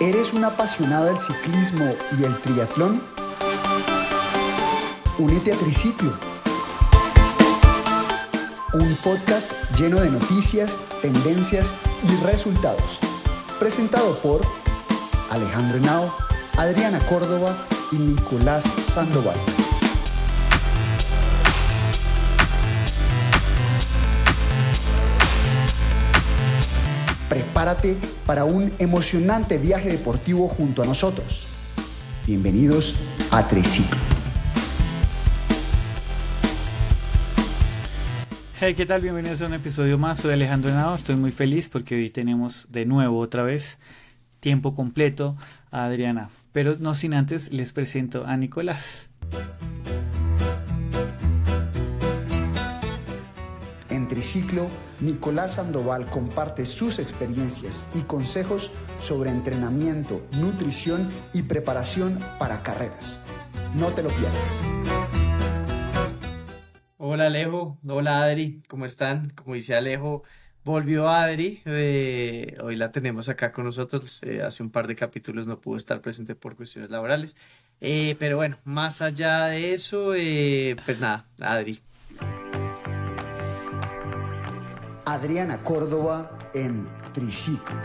¿Eres 0.00 0.34
un 0.34 0.44
apasionado 0.44 1.06
del 1.06 1.18
ciclismo 1.18 1.86
y 2.20 2.24
el 2.24 2.36
triatlón? 2.42 3.00
Únete 5.18 5.54
a 5.54 5.56
Triciclo, 5.56 6.12
un 8.74 8.94
podcast 8.96 9.50
lleno 9.78 9.98
de 9.98 10.10
noticias, 10.10 10.76
tendencias 11.00 11.72
y 12.02 12.24
resultados. 12.26 12.98
Presentado 13.58 14.18
por 14.18 14.42
Alejandro 15.30 15.78
Henao, 15.78 16.14
Adriana 16.58 16.98
Córdoba 17.08 17.56
y 17.90 17.96
Nicolás 17.96 18.70
Sandoval. 18.82 19.36
Prepárate 27.28 27.96
para 28.24 28.44
un 28.44 28.72
emocionante 28.78 29.58
viaje 29.58 29.88
deportivo 29.88 30.46
junto 30.46 30.82
a 30.82 30.86
nosotros. 30.86 31.46
Bienvenidos 32.24 32.96
a 33.32 33.48
Triciclo. 33.48 33.98
Hey, 38.60 38.74
¿qué 38.74 38.86
tal? 38.86 39.02
Bienvenidos 39.02 39.42
a 39.42 39.46
un 39.46 39.54
episodio 39.54 39.98
más. 39.98 40.18
Soy 40.18 40.32
Alejandro 40.32 40.70
Henao. 40.70 40.94
Estoy 40.94 41.16
muy 41.16 41.32
feliz 41.32 41.68
porque 41.68 41.96
hoy 41.96 42.10
tenemos 42.10 42.68
de 42.70 42.86
nuevo 42.86 43.18
otra 43.18 43.42
vez 43.42 43.78
tiempo 44.38 44.74
completo 44.74 45.36
a 45.72 45.84
Adriana. 45.84 46.30
Pero 46.52 46.76
no 46.78 46.94
sin 46.94 47.12
antes 47.12 47.52
les 47.52 47.72
presento 47.72 48.24
a 48.24 48.36
Nicolás. 48.36 49.08
Triciclo, 54.16 54.70
Nicolás 55.00 55.56
Sandoval 55.56 56.06
comparte 56.06 56.64
sus 56.64 56.98
experiencias 57.00 57.84
y 57.94 58.00
consejos 58.00 58.72
sobre 58.98 59.28
entrenamiento, 59.28 60.26
nutrición 60.40 61.10
y 61.34 61.42
preparación 61.42 62.18
para 62.38 62.62
carreras. 62.62 63.22
No 63.74 63.88
te 63.88 64.02
lo 64.02 64.08
pierdas. 64.08 64.62
Hola 66.96 67.26
Alejo, 67.26 67.76
hola 67.86 68.22
Adri, 68.22 68.62
¿cómo 68.68 68.86
están? 68.86 69.34
Como 69.34 69.52
dice 69.52 69.76
Alejo, 69.76 70.22
volvió 70.64 71.10
Adri, 71.10 71.60
eh, 71.66 72.54
hoy 72.62 72.76
la 72.76 72.92
tenemos 72.92 73.28
acá 73.28 73.52
con 73.52 73.66
nosotros, 73.66 74.22
eh, 74.22 74.40
hace 74.40 74.62
un 74.62 74.70
par 74.70 74.86
de 74.86 74.96
capítulos 74.96 75.46
no 75.46 75.60
pudo 75.60 75.76
estar 75.76 76.00
presente 76.00 76.34
por 76.34 76.56
cuestiones 76.56 76.90
laborales, 76.90 77.36
eh, 77.82 78.16
pero 78.18 78.36
bueno, 78.36 78.56
más 78.64 79.02
allá 79.02 79.44
de 79.48 79.74
eso, 79.74 80.12
pues 80.86 80.98
nada, 81.00 81.26
Adri. 81.38 81.82
Adriana 85.08 85.62
Córdoba 85.62 86.36
en 86.52 86.88
Triciclo. 87.12 87.76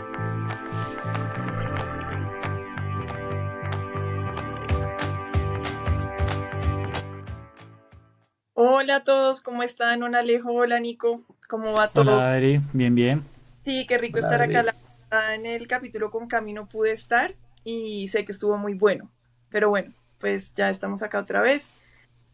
Hola 8.54 8.96
a 8.96 9.04
todos, 9.04 9.40
¿cómo 9.40 9.62
están? 9.62 10.02
Hola 10.02 10.18
Alejo, 10.18 10.52
hola 10.52 10.80
Nico, 10.80 11.22
¿cómo 11.48 11.72
va 11.72 11.86
todo? 11.86 12.12
Hola 12.16 12.32
Adri, 12.32 12.60
bien, 12.72 12.96
bien. 12.96 13.24
Sí, 13.64 13.86
qué 13.86 13.98
rico 13.98 14.18
estar 14.18 14.42
acá. 14.42 14.64
La, 14.64 15.34
en 15.36 15.46
el 15.46 15.68
capítulo 15.68 16.10
con 16.10 16.26
Camino 16.26 16.66
pude 16.66 16.90
estar 16.90 17.36
y 17.62 18.08
sé 18.08 18.24
que 18.24 18.32
estuvo 18.32 18.58
muy 18.58 18.74
bueno. 18.74 19.12
Pero 19.48 19.68
bueno, 19.68 19.92
pues 20.18 20.54
ya 20.54 20.70
estamos 20.70 21.04
acá 21.04 21.20
otra 21.20 21.40
vez. 21.40 21.70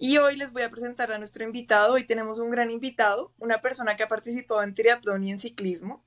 Y 0.00 0.18
hoy 0.18 0.36
les 0.36 0.52
voy 0.52 0.62
a 0.62 0.70
presentar 0.70 1.10
a 1.10 1.18
nuestro 1.18 1.42
invitado. 1.42 1.94
Hoy 1.94 2.04
tenemos 2.04 2.38
un 2.38 2.50
gran 2.50 2.70
invitado, 2.70 3.32
una 3.40 3.60
persona 3.60 3.96
que 3.96 4.04
ha 4.04 4.08
participado 4.08 4.62
en 4.62 4.74
triatlón 4.74 5.24
y 5.24 5.32
en 5.32 5.38
ciclismo, 5.38 6.04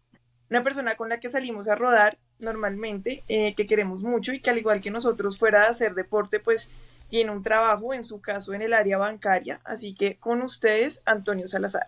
una 0.50 0.64
persona 0.64 0.96
con 0.96 1.10
la 1.10 1.20
que 1.20 1.30
salimos 1.30 1.68
a 1.68 1.76
rodar 1.76 2.18
normalmente, 2.40 3.26
eh, 3.28 3.54
que 3.54 3.68
queremos 3.68 4.02
mucho 4.02 4.32
y 4.32 4.40
que 4.40 4.50
al 4.50 4.58
igual 4.58 4.80
que 4.80 4.92
nosotros 4.92 5.38
fuera 5.38 5.64
a 5.64 5.70
hacer 5.70 5.94
deporte, 5.94 6.40
pues 6.40 6.72
tiene 7.10 7.32
un 7.32 7.44
trabajo, 7.44 7.94
en 7.94 8.06
su 8.06 8.22
caso, 8.22 8.54
en 8.54 8.62
el 8.62 8.72
área 8.72 8.98
bancaria. 8.98 9.60
Así 9.66 9.94
que 9.94 10.18
con 10.18 10.42
ustedes, 10.42 11.02
Antonio 11.06 11.46
Salazar. 11.48 11.86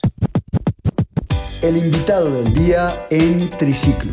El 1.61 1.77
invitado 1.77 2.43
del 2.43 2.53
día 2.53 3.07
en 3.09 3.49
Triciclo. 3.51 4.11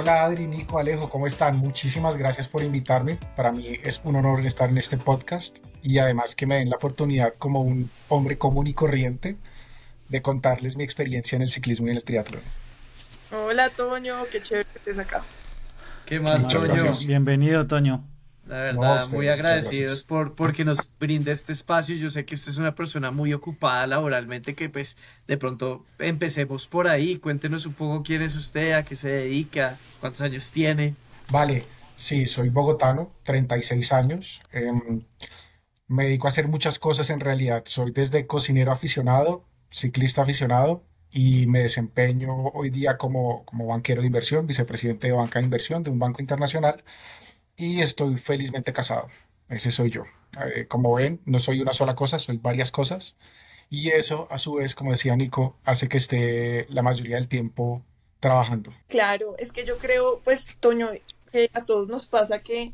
Hola 0.00 0.24
Adri, 0.24 0.46
Nico, 0.46 0.78
Alejo, 0.78 1.10
¿cómo 1.10 1.26
están? 1.26 1.58
Muchísimas 1.58 2.16
gracias 2.16 2.48
por 2.48 2.62
invitarme. 2.62 3.18
Para 3.36 3.52
mí 3.52 3.78
es 3.82 4.00
un 4.02 4.16
honor 4.16 4.40
estar 4.46 4.70
en 4.70 4.78
este 4.78 4.96
podcast 4.96 5.58
y 5.82 5.98
además 5.98 6.34
que 6.34 6.46
me 6.46 6.56
den 6.56 6.70
la 6.70 6.76
oportunidad 6.76 7.34
como 7.36 7.60
un 7.60 7.90
hombre 8.08 8.38
común 8.38 8.66
y 8.66 8.72
corriente 8.72 9.36
de 10.08 10.22
contarles 10.22 10.76
mi 10.76 10.84
experiencia 10.84 11.36
en 11.36 11.42
el 11.42 11.50
ciclismo 11.50 11.86
y 11.86 11.90
en 11.90 11.96
el 11.98 12.04
triatlón. 12.04 12.40
Hola 13.30 13.68
Toño, 13.68 14.24
qué 14.32 14.40
chévere 14.40 14.66
que 14.72 14.78
estés 14.78 14.98
acá. 14.98 15.22
¿Qué 16.06 16.18
más, 16.18 16.48
Toño? 16.48 16.92
Bienvenido, 17.06 17.66
Toño. 17.66 18.02
La 18.50 18.56
verdad, 18.56 19.08
muy 19.10 19.28
agradecidos 19.28 20.02
por 20.02 20.34
porque 20.34 20.64
nos 20.64 20.90
brinde 20.98 21.30
este 21.30 21.52
espacio. 21.52 21.94
Yo 21.94 22.10
sé 22.10 22.24
que 22.24 22.34
usted 22.34 22.50
es 22.50 22.56
una 22.56 22.74
persona 22.74 23.12
muy 23.12 23.32
ocupada 23.32 23.86
laboralmente, 23.86 24.56
que 24.56 24.68
pues 24.68 24.96
de 25.28 25.36
pronto 25.36 25.86
empecemos 26.00 26.66
por 26.66 26.88
ahí. 26.88 27.18
Cuéntenos 27.18 27.64
un 27.64 27.74
poco 27.74 28.02
quién 28.02 28.22
es 28.22 28.34
usted, 28.34 28.72
a 28.72 28.82
qué 28.82 28.96
se 28.96 29.08
dedica, 29.08 29.78
cuántos 30.00 30.22
años 30.22 30.50
tiene. 30.50 30.96
Vale, 31.30 31.64
sí, 31.94 32.26
soy 32.26 32.48
bogotano, 32.48 33.12
36 33.22 33.92
años. 33.92 34.42
Em, 34.50 35.04
me 35.86 36.06
dedico 36.06 36.26
a 36.26 36.30
hacer 36.30 36.48
muchas 36.48 36.80
cosas 36.80 37.08
en 37.10 37.20
realidad. 37.20 37.62
Soy 37.66 37.92
desde 37.92 38.26
cocinero 38.26 38.72
aficionado, 38.72 39.44
ciclista 39.70 40.22
aficionado 40.22 40.82
y 41.12 41.46
me 41.46 41.60
desempeño 41.60 42.34
hoy 42.48 42.70
día 42.70 42.96
como, 42.96 43.44
como 43.44 43.68
banquero 43.68 44.00
de 44.00 44.08
inversión, 44.08 44.48
vicepresidente 44.48 45.06
de 45.06 45.12
banca 45.12 45.38
de 45.38 45.44
inversión 45.44 45.84
de 45.84 45.90
un 45.90 46.00
banco 46.00 46.20
internacional 46.20 46.82
y 47.60 47.82
estoy 47.82 48.16
felizmente 48.16 48.72
casado. 48.72 49.08
Ese 49.48 49.70
soy 49.70 49.90
yo. 49.90 50.04
Como 50.68 50.94
ven, 50.94 51.20
no 51.24 51.38
soy 51.38 51.60
una 51.60 51.72
sola 51.72 51.94
cosa, 51.94 52.18
soy 52.18 52.38
varias 52.38 52.70
cosas. 52.70 53.16
Y 53.68 53.90
eso, 53.90 54.26
a 54.30 54.38
su 54.38 54.54
vez, 54.54 54.74
como 54.74 54.90
decía 54.90 55.14
Nico, 55.16 55.56
hace 55.64 55.88
que 55.88 55.98
esté 55.98 56.66
la 56.70 56.82
mayoría 56.82 57.16
del 57.16 57.28
tiempo 57.28 57.84
trabajando. 58.18 58.72
Claro, 58.88 59.36
es 59.38 59.52
que 59.52 59.64
yo 59.64 59.78
creo, 59.78 60.20
pues, 60.24 60.48
Toño, 60.60 60.90
que 61.30 61.50
a 61.52 61.64
todos 61.64 61.88
nos 61.88 62.06
pasa 62.06 62.42
que, 62.42 62.72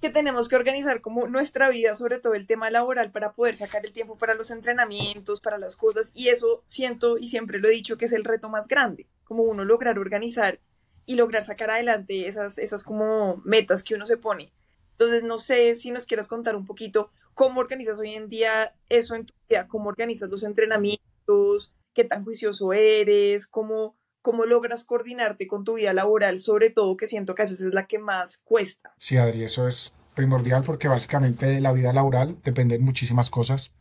que 0.00 0.10
tenemos 0.10 0.48
que 0.48 0.56
organizar 0.56 1.00
como 1.00 1.28
nuestra 1.28 1.68
vida, 1.68 1.94
sobre 1.94 2.18
todo 2.18 2.34
el 2.34 2.46
tema 2.46 2.70
laboral, 2.70 3.10
para 3.10 3.32
poder 3.32 3.56
sacar 3.56 3.84
el 3.84 3.92
tiempo 3.92 4.16
para 4.16 4.34
los 4.34 4.50
entrenamientos, 4.50 5.40
para 5.40 5.58
las 5.58 5.76
cosas. 5.76 6.12
Y 6.14 6.28
eso 6.28 6.62
siento 6.68 7.18
y 7.18 7.28
siempre 7.28 7.58
lo 7.58 7.68
he 7.68 7.72
dicho 7.72 7.98
que 7.98 8.06
es 8.06 8.12
el 8.12 8.24
reto 8.24 8.48
más 8.48 8.68
grande, 8.68 9.06
como 9.24 9.42
uno 9.42 9.64
lograr 9.64 9.98
organizar 9.98 10.60
y 11.10 11.16
lograr 11.16 11.42
sacar 11.42 11.70
adelante 11.70 12.28
esas, 12.28 12.56
esas 12.58 12.84
como 12.84 13.42
metas 13.44 13.82
que 13.82 13.96
uno 13.96 14.06
se 14.06 14.16
pone. 14.16 14.52
Entonces, 14.92 15.24
no 15.24 15.38
sé 15.38 15.74
si 15.74 15.90
nos 15.90 16.06
quieras 16.06 16.28
contar 16.28 16.54
un 16.54 16.66
poquito 16.66 17.10
cómo 17.34 17.58
organizas 17.58 17.98
hoy 17.98 18.14
en 18.14 18.28
día 18.28 18.76
eso 18.88 19.16
en 19.16 19.26
tu 19.26 19.34
vida, 19.48 19.66
cómo 19.66 19.88
organizas 19.88 20.28
los 20.28 20.44
entrenamientos, 20.44 21.74
qué 21.94 22.04
tan 22.04 22.22
juicioso 22.22 22.72
eres, 22.72 23.48
cómo, 23.48 23.96
cómo 24.22 24.44
logras 24.44 24.84
coordinarte 24.84 25.48
con 25.48 25.64
tu 25.64 25.74
vida 25.74 25.92
laboral, 25.92 26.38
sobre 26.38 26.70
todo 26.70 26.96
que 26.96 27.08
siento 27.08 27.34
que 27.34 27.42
a 27.42 27.46
veces 27.46 27.60
es 27.60 27.74
la 27.74 27.88
que 27.88 27.98
más 27.98 28.38
cuesta. 28.38 28.94
Sí, 28.98 29.16
Adri, 29.16 29.42
eso 29.42 29.66
es 29.66 29.92
primordial 30.14 30.62
porque 30.62 30.86
básicamente 30.86 31.46
de 31.46 31.60
la 31.60 31.72
vida 31.72 31.92
laboral 31.92 32.36
dependen 32.44 32.84
muchísimas 32.84 33.30
cosas, 33.30 33.72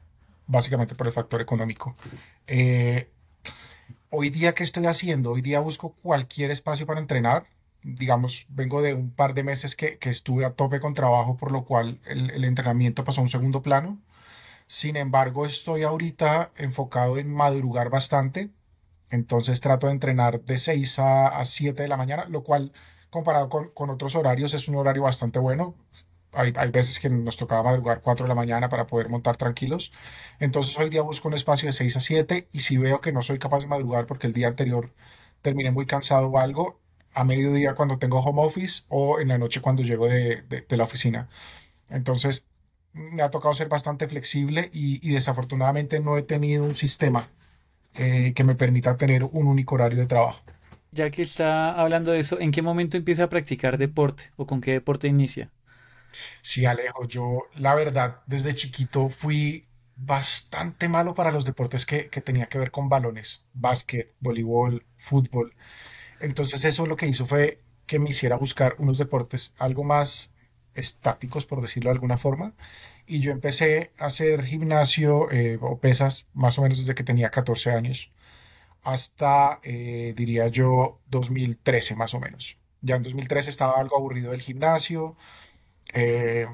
básicamente 0.48 0.96
por 0.96 1.06
el 1.06 1.14
factor 1.14 1.42
económico. 1.42 1.94
Eh, 2.48 3.12
hoy 4.10 4.30
día, 4.30 4.54
¿qué 4.54 4.64
estoy 4.64 4.86
haciendo? 4.86 5.32
Hoy 5.32 5.42
día 5.42 5.60
busco 5.60 5.94
cualquier 6.02 6.52
espacio 6.52 6.86
para 6.86 7.00
entrenar. 7.00 7.48
Digamos, 7.84 8.46
vengo 8.50 8.82
de 8.82 8.94
un 8.94 9.12
par 9.12 9.34
de 9.34 9.44
meses 9.44 9.76
que, 9.76 9.98
estuve 10.02 10.46
a 10.46 10.54
tope 10.54 10.80
con 10.80 10.94
trabajo, 10.94 11.38
por 11.38 11.52
lo 11.52 11.66
cual 11.66 12.00
el, 12.06 12.44
entrenamiento 12.44 13.04
pasó 13.04 13.22
a 13.22 13.24
un 13.24 13.30
segundo 13.30 13.62
plano. 13.62 14.00
Sin 14.68 14.96
embargo, 14.98 15.46
estoy 15.46 15.84
ahorita 15.84 16.52
enfocado 16.58 17.18
en 17.18 17.34
madrugar 17.34 17.90
bastante. 17.90 18.50
Entonces 19.12 19.62
trato 19.62 19.88
de 19.88 19.94
entrenar 19.94 20.42
de 20.42 20.58
6 20.58 21.00
a, 21.00 21.44
7 21.46 21.82
de 21.82 21.88
la 21.88 21.98
mañana, 21.98 22.26
lo 22.26 22.44
cual 22.44 22.74
comparado 23.10 23.50
con, 23.50 23.70
con 23.72 23.90
otros 23.90 24.16
horarios 24.16 24.54
es 24.54 24.68
un 24.68 24.76
horario 24.76 25.04
bastante 25.04 25.40
bueno 25.40 25.76
hay, 26.32 26.52
veces 26.72 27.00
que 27.00 27.10
nos 27.10 27.38
tocaba 27.38 27.64
madrugar 27.64 28.02
4 28.02 28.26
de 28.26 28.30
la 28.30 28.36
mañana 28.36 28.70
para 28.70 28.88
poder 28.88 29.10
montar 29.10 29.38
tranquilos. 29.38 29.92
Entonces 30.40 30.78
hoy 30.78 30.90
día 30.90 31.02
busco 31.02 31.28
un 31.28 31.34
espacio 31.34 31.68
de 31.68 31.74
6 31.74 31.98
a 31.98 32.00
7 32.00 32.48
y 32.52 32.60
si 32.60 32.78
veo 32.78 33.02
que 33.02 33.12
no 33.12 33.22
soy 33.22 33.40
capaz 33.40 33.62
de 33.62 33.68
madrugar 33.68 34.06
porque 34.06 34.28
el 34.28 34.34
día 34.34 34.48
anterior 34.48 34.94
terminé 35.42 35.72
muy 35.72 35.86
cansado 35.86 36.28
o 36.28 36.38
algo, 36.40 36.80
a 37.14 37.24
mediodía 37.24 37.76
cuando 37.76 37.98
tengo 37.98 38.20
home 38.20 38.42
office 38.44 38.84
o 38.90 39.20
en 39.20 39.30
la 39.30 39.38
noche 39.38 39.62
cuando 39.62 39.84
llego 39.84 40.08
de, 40.08 40.44
la 40.70 40.84
oficina. 40.84 41.30
Entonces 41.90 42.46
me 42.94 43.22
ha 43.22 43.32
tocado 43.32 43.54
ser 43.54 43.70
bastante 43.70 44.08
flexible 44.08 44.70
y, 44.74 45.08
y 45.08 45.14
desafortunadamente 45.14 46.00
no 46.00 46.18
he 46.18 46.24
tenido 46.24 46.64
un 46.64 46.76
sistema 46.76 47.30
eh, 47.96 48.34
que 48.36 48.44
me 48.44 48.56
permita 48.56 48.98
tener 48.98 49.24
un 49.24 49.48
único 49.48 49.76
horario 49.76 49.98
de 49.98 50.06
trabajo. 50.06 50.44
Ya 50.92 51.10
que 51.10 51.22
está 51.22 51.72
hablando 51.72 52.12
de 52.12 52.20
eso, 52.20 52.40
¿en 52.40 52.52
qué 52.52 52.62
momento 52.62 52.98
empieza 52.98 53.26
a 53.26 53.30
practicar 53.30 53.78
deporte 53.78 54.32
o 54.38 54.46
con 54.46 54.62
qué 54.62 54.72
deporte 54.72 55.08
inicia? 55.08 55.50
Sí, 56.42 56.66
Alejo, 56.66 57.08
yo 57.08 57.44
la 57.56 57.76
verdad 57.76 58.22
desde 58.26 58.56
chiquito 58.56 59.10
fui 59.10 59.66
bastante 59.96 60.88
malo 60.88 61.14
para 61.14 61.32
los 61.32 61.46
deportes 61.46 61.86
que, 61.86 62.10
que 62.10 62.22
tenía 62.22 62.48
que 62.48 62.58
ver 62.60 62.72
con 62.72 62.90
balones, 62.90 63.44
básquet, 63.54 64.14
voleibol, 64.20 64.86
fútbol. 64.98 65.56
Entonces 66.20 66.64
eso 66.66 66.86
lo 66.86 66.96
que 66.96 67.08
hizo 67.08 67.26
fue 67.26 67.62
que 67.86 68.00
me 68.00 68.10
hiciera 68.10 68.36
buscar 68.38 68.76
unos 68.80 68.98
deportes 68.98 69.54
algo 69.58 69.84
más 69.84 70.34
estáticos, 70.76 71.46
por 71.46 71.62
decirlo 71.62 71.90
de 71.90 71.96
alguna 71.96 72.18
forma. 72.18 72.54
Y 73.08 73.22
yo 73.22 73.32
empecé 73.32 73.92
a 74.00 74.06
hacer 74.08 74.46
gimnasio 74.46 75.32
eh, 75.32 75.58
o 75.62 75.80
pesas 75.80 76.28
más 76.34 76.60
o 76.60 76.62
menos 76.64 76.80
desde 76.80 76.96
que 76.96 77.04
tenía 77.04 77.32
14 77.32 77.72
años 77.72 78.12
hasta, 78.84 79.60
eh, 79.64 80.14
diría 80.16 80.48
yo, 80.48 81.00
2013 81.10 81.96
más 81.96 82.14
o 82.14 82.20
menos. 82.20 82.60
Ya 82.82 82.96
en 82.96 83.04
2013 83.04 83.50
estaba 83.50 83.80
algo 83.80 83.98
aburrido 83.98 84.32
del 84.32 84.42
gimnasio, 84.42 85.18
eh, 85.94 86.48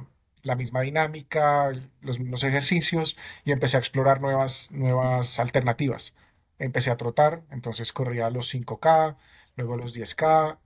la 0.43 0.55
misma 0.55 0.81
dinámica, 0.81 1.71
los 2.01 2.19
mismos 2.19 2.43
ejercicios 2.43 3.17
y 3.43 3.51
empecé 3.51 3.77
a 3.77 3.79
explorar 3.79 4.21
nuevas, 4.21 4.69
nuevas 4.71 5.39
alternativas. 5.39 6.15
Empecé 6.59 6.91
a 6.91 6.97
trotar, 6.97 7.43
entonces 7.51 7.91
corría 7.93 8.29
los 8.29 8.47
5K, 8.53 9.17
luego 9.55 9.77
los 9.77 9.93
10K 9.93 10.59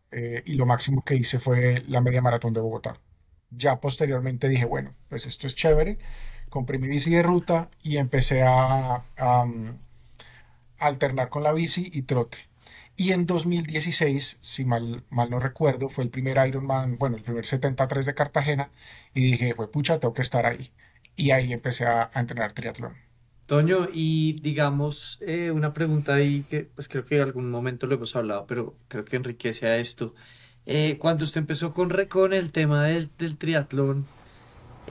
y 0.45 0.54
lo 0.56 0.66
máximo 0.66 1.04
que 1.06 1.16
hice 1.16 1.39
fue 1.39 1.83
la 1.88 2.01
media 2.01 2.21
maratón 2.21 2.54
de 2.54 2.62
Bogotá. 2.62 3.00
Ya 3.51 3.80
posteriormente 3.80 4.48
dije, 4.50 4.66
bueno, 4.66 4.95
pues 5.10 5.25
esto 5.25 5.48
es 5.48 5.56
chévere. 5.56 5.98
Compré 6.50 6.80
mi 6.80 6.88
bici 6.88 7.12
de 7.12 7.24
ruta 7.24 7.69
y 7.81 7.98
empecé 7.98 8.44
a, 8.44 9.04
mm, 9.45 9.69
alternar 10.80 11.30
con 11.30 11.44
la 11.44 11.54
bici 11.54 11.89
y 11.94 12.04
trote. 12.04 12.49
Y 13.00 13.13
en 13.13 13.25
2016, 13.25 14.40
si 14.42 14.66
mal, 14.66 15.06
mal 15.10 15.30
no 15.30 15.40
recuerdo, 15.40 15.88
fue 15.88 16.04
el 16.04 16.10
primer 16.10 16.38
Ironman, 16.46 16.98
bueno, 16.98 17.16
el 17.16 17.24
primer 17.24 17.46
73 17.46 18.06
de 18.06 18.13
Cartagena, 18.13 18.72
y 19.13 19.31
dije, 19.31 19.56
pues 19.56 19.69
pucha, 19.69 20.01
tengo 20.01 20.13
que 20.13 20.22
estar 20.22 20.46
ahí. 20.46 20.69
Y 21.16 21.31
ahí 21.31 21.54
empecé 21.54 21.86
a, 21.86 22.12
entrenar 22.13 22.51
triatlón. 22.51 22.98
Toño, 23.46 23.88
y 23.94 24.42
digamos, 24.42 25.18
eh, 25.22 25.50
una 25.50 25.74
pregunta 25.74 26.16
ahí 26.16 26.44
que 26.50 26.63
pues 26.75 26.90
creo 26.90 27.06
que 27.06 27.16
en 27.16 27.22
algún 27.22 27.50
momento 27.50 27.88
lo 27.88 27.96
hemos 27.96 28.18
hablado, 28.18 28.46
pero 28.46 28.75
creo 28.90 29.06
que 29.06 29.16
enriquece 29.16 29.66
a 29.68 29.78
esto. 29.78 30.13
Eh, 30.66 30.98
cuando 31.00 31.24
usted 31.24 31.40
empezó 31.40 31.74
con, 31.74 31.90
con 32.10 32.34
el 32.34 32.52
tema 32.52 32.84
del, 32.88 33.10
del 33.18 33.38
triatlón, 33.38 34.07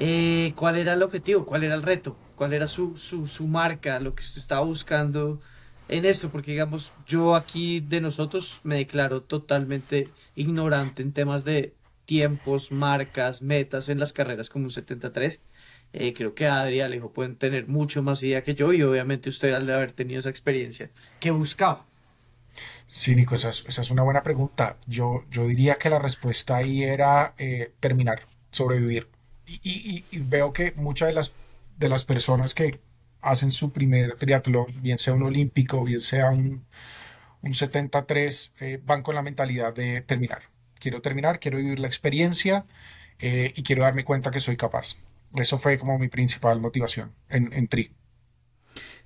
eh, 0.00 0.54
¿cuál 0.56 0.78
era 0.78 0.94
el 0.94 1.02
objetivo? 1.02 1.44
¿Cuál 1.44 1.64
era 1.64 1.74
el 1.74 1.82
reto? 1.82 2.16
¿Cuál 2.36 2.54
era 2.54 2.66
su, 2.66 2.96
su, 2.96 3.26
su 3.26 3.46
marca? 3.46 4.00
Lo 4.00 4.14
que 4.14 4.22
usted 4.22 4.38
estaba 4.38 4.64
buscando 4.64 5.42
en 5.88 6.04
esto, 6.04 6.30
porque 6.30 6.52
digamos, 6.52 6.92
yo 7.06 7.34
aquí 7.34 7.80
de 7.80 8.00
nosotros 8.00 8.60
me 8.62 8.76
declaro 8.76 9.22
totalmente 9.22 10.08
ignorante 10.36 11.02
en 11.02 11.12
temas 11.12 11.44
de 11.44 11.74
tiempos, 12.04 12.72
marcas, 12.72 13.42
metas 13.42 13.88
en 13.88 13.98
las 13.98 14.12
carreras 14.12 14.50
como 14.50 14.66
un 14.66 14.70
73. 14.70 15.40
Eh, 15.92 16.12
creo 16.12 16.34
que 16.34 16.46
Adri 16.46 16.76
y 16.76 16.80
Alejo 16.80 17.12
pueden 17.12 17.36
tener 17.36 17.66
mucho 17.66 18.02
más 18.02 18.22
idea 18.22 18.42
que 18.42 18.54
yo 18.54 18.72
y 18.72 18.82
obviamente 18.82 19.30
usted 19.30 19.52
al 19.54 19.70
haber 19.70 19.92
tenido 19.92 20.20
esa 20.20 20.28
experiencia, 20.28 20.90
¿qué 21.20 21.30
buscaba? 21.30 21.86
Sí, 22.86 23.14
Nico, 23.14 23.34
esa 23.34 23.50
es, 23.50 23.90
una 23.90 24.02
buena 24.02 24.22
pregunta. 24.22 24.78
Yo, 24.86 25.24
yo 25.30 25.46
diría 25.46 25.76
que 25.76 25.90
la 25.90 25.98
respuesta 25.98 26.56
ahí 26.56 26.82
era 26.82 27.34
eh, 27.38 27.72
terminar, 27.80 28.22
sobrevivir. 28.50 29.08
Y, 29.46 30.04
veo 30.12 30.52
que 30.52 30.72
muchas 30.72 31.08
de 31.08 31.14
las, 31.14 31.32
de 31.78 31.88
las 31.88 32.04
personas 32.04 32.54
que 32.54 32.80
hacen 33.20 33.50
su 33.50 33.72
primer 33.72 34.14
triatlón, 34.14 34.66
bien 34.82 34.98
sea 34.98 35.14
un 35.14 35.22
olímpico, 35.22 35.84
bien 35.84 36.00
sea 36.00 36.30
un, 36.30 36.64
un 37.42 37.54
73, 37.54 38.52
eh, 38.60 38.80
van 38.84 39.02
con 39.02 39.14
la 39.14 39.22
mentalidad 39.22 39.74
de 39.74 40.02
terminar. 40.02 40.42
Quiero 40.78 41.00
terminar, 41.02 41.40
quiero 41.40 41.58
vivir 41.58 41.80
la 41.80 41.88
experiencia 41.88 42.66
eh, 43.18 43.52
y 43.56 43.62
quiero 43.62 43.82
darme 43.82 44.04
cuenta 44.04 44.30
que 44.30 44.40
soy 44.40 44.56
capaz. 44.56 44.96
Eso 45.34 45.58
fue 45.58 45.78
como 45.78 45.98
mi 45.98 46.08
principal 46.08 46.60
motivación 46.60 47.12
en, 47.28 47.52
en 47.52 47.66
Tri. 47.68 47.92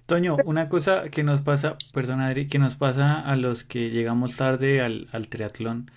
Toño, 0.07 0.37
una 0.45 0.69
cosa 0.69 1.09
que 1.11 1.23
nos 1.23 1.41
pasa, 1.41 1.77
perdón 1.93 2.21
Adri, 2.21 2.49
que 2.49 2.59
nos 2.59 2.75
pasa 2.75 3.21
a 3.21 3.37
los 3.37 3.65
que 3.65 3.91
llegamos 3.91 4.37
tarde 4.37 4.81
al, 4.81 5.29
triatlón. 5.29 5.91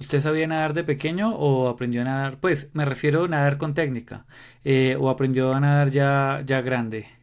¿Usted 0.00 0.20
sabía 0.22 0.46
nadar 0.46 0.74
de 0.74 0.84
pequeño 0.84 1.34
o 1.34 1.68
aprendió 1.68 2.02
a 2.02 2.04
nadar? 2.04 2.38
Pues 2.38 2.70
me 2.72 2.84
refiero 2.84 3.24
a 3.24 3.28
nadar 3.28 3.58
con 3.58 3.74
técnica. 3.74 4.26
Eh, 4.64 4.96
¿O 4.98 5.10
aprendió 5.10 5.52
a 5.52 5.60
nadar 5.60 5.90
ya, 5.90 6.42
ya 6.46 6.60
grande? 6.60 7.17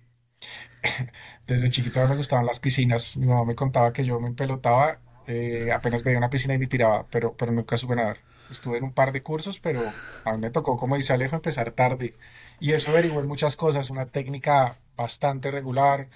Desde 1.47 1.69
chiquito 1.69 2.07
me 2.07 2.15
gustaban 2.15 2.45
las 2.45 2.59
piscinas. 2.59 3.17
Mi 3.17 3.25
mamá 3.25 3.45
me 3.45 3.55
contaba 3.55 3.93
que 3.93 4.03
yo 4.03 4.19
me 4.19 4.27
empelotaba, 4.27 4.99
eh, 5.27 5.71
apenas 5.73 6.03
veía 6.03 6.17
una 6.17 6.29
piscina 6.29 6.53
y 6.53 6.57
me 6.57 6.67
tiraba, 6.67 7.05
pero, 7.09 7.33
pero 7.33 7.51
nunca 7.51 7.77
supe 7.77 7.95
nadar. 7.95 8.17
Estuve 8.49 8.77
en 8.77 8.83
un 8.83 8.93
par 8.93 9.11
de 9.11 9.23
cursos, 9.23 9.59
pero 9.59 9.81
a 10.23 10.33
mí 10.33 10.37
me 10.37 10.51
tocó, 10.51 10.77
como 10.77 10.95
dice 10.95 11.13
Alejo, 11.13 11.35
empezar 11.35 11.71
tarde. 11.71 12.13
Y 12.59 12.73
eso 12.73 12.91
averiguó 12.91 13.19
en 13.19 13.27
muchas 13.27 13.55
cosas, 13.55 13.89
una 13.89 14.05
técnica 14.05 14.77
bastante 14.95 15.49
regular, 15.51 16.09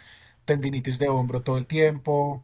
tendinitis 0.46 1.00
de 1.00 1.10
hombro 1.10 1.42
todo 1.42 1.58
el 1.58 1.66
tiempo, 1.66 2.44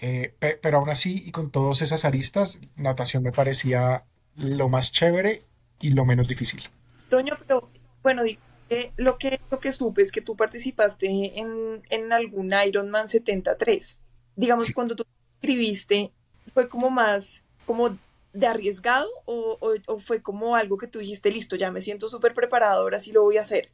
eh, 0.00 0.34
pero 0.38 0.78
aún 0.78 0.90
así 0.90 1.22
y 1.24 1.30
con 1.30 1.50
todas 1.50 1.82
esas 1.82 2.04
aristas, 2.04 2.58
natación 2.76 3.22
me 3.22 3.32
parecía 3.32 4.04
lo 4.36 4.68
más 4.68 4.90
chévere 4.92 5.44
y 5.80 5.92
lo 5.92 6.04
menos 6.04 6.26
difícil. 6.26 6.68
Toño, 7.08 7.34
bueno, 8.02 8.22
lo, 8.96 9.18
que, 9.18 9.40
lo 9.50 9.58
que 9.58 9.72
supe 9.72 10.02
es 10.02 10.12
que 10.12 10.20
tú 10.20 10.36
participaste 10.36 11.38
en, 11.38 11.82
en 11.90 12.12
algún 12.12 12.50
Ironman 12.66 13.08
73. 13.08 14.00
Digamos, 14.36 14.72
cuando 14.72 14.94
tú 14.96 15.04
escribiste, 15.40 16.12
¿fue 16.52 16.68
como 16.68 16.90
más 16.90 17.44
como 17.66 17.96
de 18.32 18.46
arriesgado 18.46 19.08
o, 19.24 19.58
o, 19.86 19.98
fue 19.98 20.22
como 20.22 20.56
algo 20.56 20.76
que 20.76 20.86
tú 20.86 20.98
dijiste, 20.98 21.30
listo, 21.30 21.56
ya 21.56 21.70
me 21.70 21.80
siento 21.80 22.08
súper 22.08 22.34
preparado, 22.34 22.82
ahora 22.82 22.98
sí 22.98 23.12
lo 23.12 23.22
voy 23.22 23.36
a 23.36 23.42
hacer? 23.42 23.70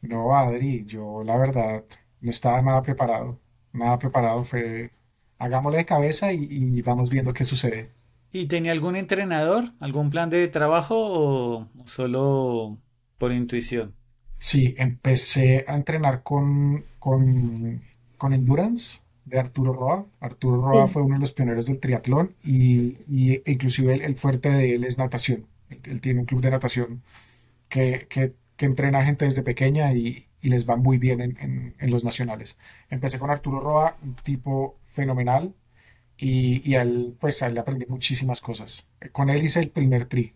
No, 0.00 0.34
Adri, 0.34 0.84
yo 0.84 1.22
la 1.24 1.36
verdad 1.38 1.84
no 2.20 2.30
estaba 2.30 2.62
nada 2.62 2.82
preparado. 2.82 3.38
Nada 3.72 3.98
preparado, 3.98 4.44
fue 4.44 4.90
hagámosle 5.38 5.78
de 5.78 5.86
cabeza 5.86 6.32
y, 6.32 6.82
vamos 6.82 7.10
viendo 7.10 7.32
qué 7.32 7.44
sucede. 7.44 7.92
¿Y 8.32 8.46
tenía 8.46 8.72
algún 8.72 8.96
entrenador, 8.96 9.72
algún 9.80 10.10
plan 10.10 10.30
de 10.30 10.46
trabajo 10.48 10.96
o 10.98 11.68
solo 11.84 12.78
por 13.18 13.32
intuición? 13.32 13.94
Sí, 14.38 14.74
empecé 14.78 15.64
a 15.66 15.74
entrenar 15.74 16.22
con, 16.22 16.84
con, 16.98 17.82
con 18.16 18.32
Endurance 18.32 19.00
de 19.24 19.38
Arturo 19.38 19.72
Roa. 19.72 20.06
Arturo 20.20 20.62
Roa 20.62 20.86
fue 20.86 21.02
uno 21.02 21.14
de 21.14 21.20
los 21.20 21.32
pioneros 21.32 21.66
del 21.66 21.80
triatlón 21.80 22.34
y, 22.44 22.96
y 23.08 23.42
inclusive 23.50 23.94
el, 23.94 24.16
fuerte 24.16 24.50
de 24.50 24.74
él 24.74 24.84
es 24.84 24.96
natación. 24.96 25.46
Él, 25.84 26.00
tiene 26.00 26.20
un 26.20 26.26
club 26.26 26.40
de 26.40 26.50
natación 26.50 27.02
que, 27.68 28.06
que, 28.08 28.34
que, 28.56 28.66
entrena 28.66 29.04
gente 29.04 29.24
desde 29.24 29.42
pequeña 29.42 29.92
y, 29.92 30.26
y 30.40 30.48
les 30.48 30.68
va 30.68 30.76
muy 30.76 30.98
bien 30.98 31.20
en, 31.20 31.74
en, 31.78 31.90
los 31.90 32.04
nacionales. 32.04 32.58
Empecé 32.90 33.18
con 33.18 33.30
Arturo 33.30 33.60
Roa, 33.60 33.96
un 34.02 34.14
tipo 34.14 34.78
fenomenal 34.82 35.54
y, 36.16 36.68
y 36.68 36.76
a 36.76 36.82
él, 36.82 37.16
pues 37.20 37.42
a 37.42 37.48
él 37.48 37.58
aprendí 37.58 37.86
muchísimas 37.86 38.40
cosas. 38.40 38.86
Con 39.12 39.30
él 39.30 39.44
hice 39.44 39.60
el 39.60 39.70
primer 39.70 40.06
tri. 40.06 40.34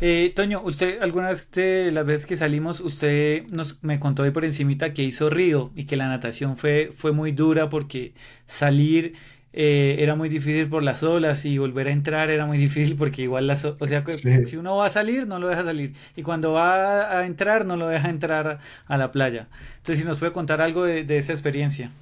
Eh, 0.00 0.32
Toño, 0.34 0.60
usted 0.64 1.00
alguna 1.02 1.28
vez 1.28 1.50
de 1.52 1.92
las 1.92 2.04
veces 2.04 2.26
que 2.26 2.36
salimos, 2.36 2.80
usted 2.80 3.46
nos 3.46 3.82
me 3.82 4.00
contó 4.00 4.24
ahí 4.24 4.32
por 4.32 4.44
encimita 4.44 4.92
que 4.92 5.02
hizo 5.04 5.30
río 5.30 5.70
y 5.76 5.84
que 5.84 5.96
la 5.96 6.08
natación 6.08 6.56
fue, 6.56 6.92
fue 6.94 7.12
muy 7.12 7.30
dura 7.30 7.70
porque 7.70 8.12
salir 8.46 9.14
eh, 9.52 9.98
era 10.00 10.16
muy 10.16 10.28
difícil 10.28 10.68
por 10.68 10.82
las 10.82 11.04
olas 11.04 11.44
y 11.44 11.58
volver 11.58 11.86
a 11.86 11.92
entrar 11.92 12.28
era 12.28 12.44
muy 12.44 12.58
difícil 12.58 12.96
porque 12.96 13.22
igual 13.22 13.46
las 13.46 13.64
o 13.64 13.86
sea 13.86 14.04
si 14.44 14.56
uno 14.56 14.78
va 14.78 14.86
a 14.86 14.90
salir 14.90 15.28
no 15.28 15.38
lo 15.38 15.46
deja 15.46 15.62
salir 15.62 15.94
y 16.16 16.24
cuando 16.24 16.54
va 16.54 17.20
a 17.20 17.24
entrar 17.24 17.64
no 17.64 17.76
lo 17.76 17.86
deja 17.86 18.10
entrar 18.10 18.58
a 18.86 18.96
la 18.96 19.12
playa. 19.12 19.48
Entonces 19.76 20.00
si 20.00 20.04
nos 20.04 20.18
puede 20.18 20.32
contar 20.32 20.60
algo 20.60 20.82
de, 20.82 21.16
esa 21.16 21.32
experiencia. 21.32 21.92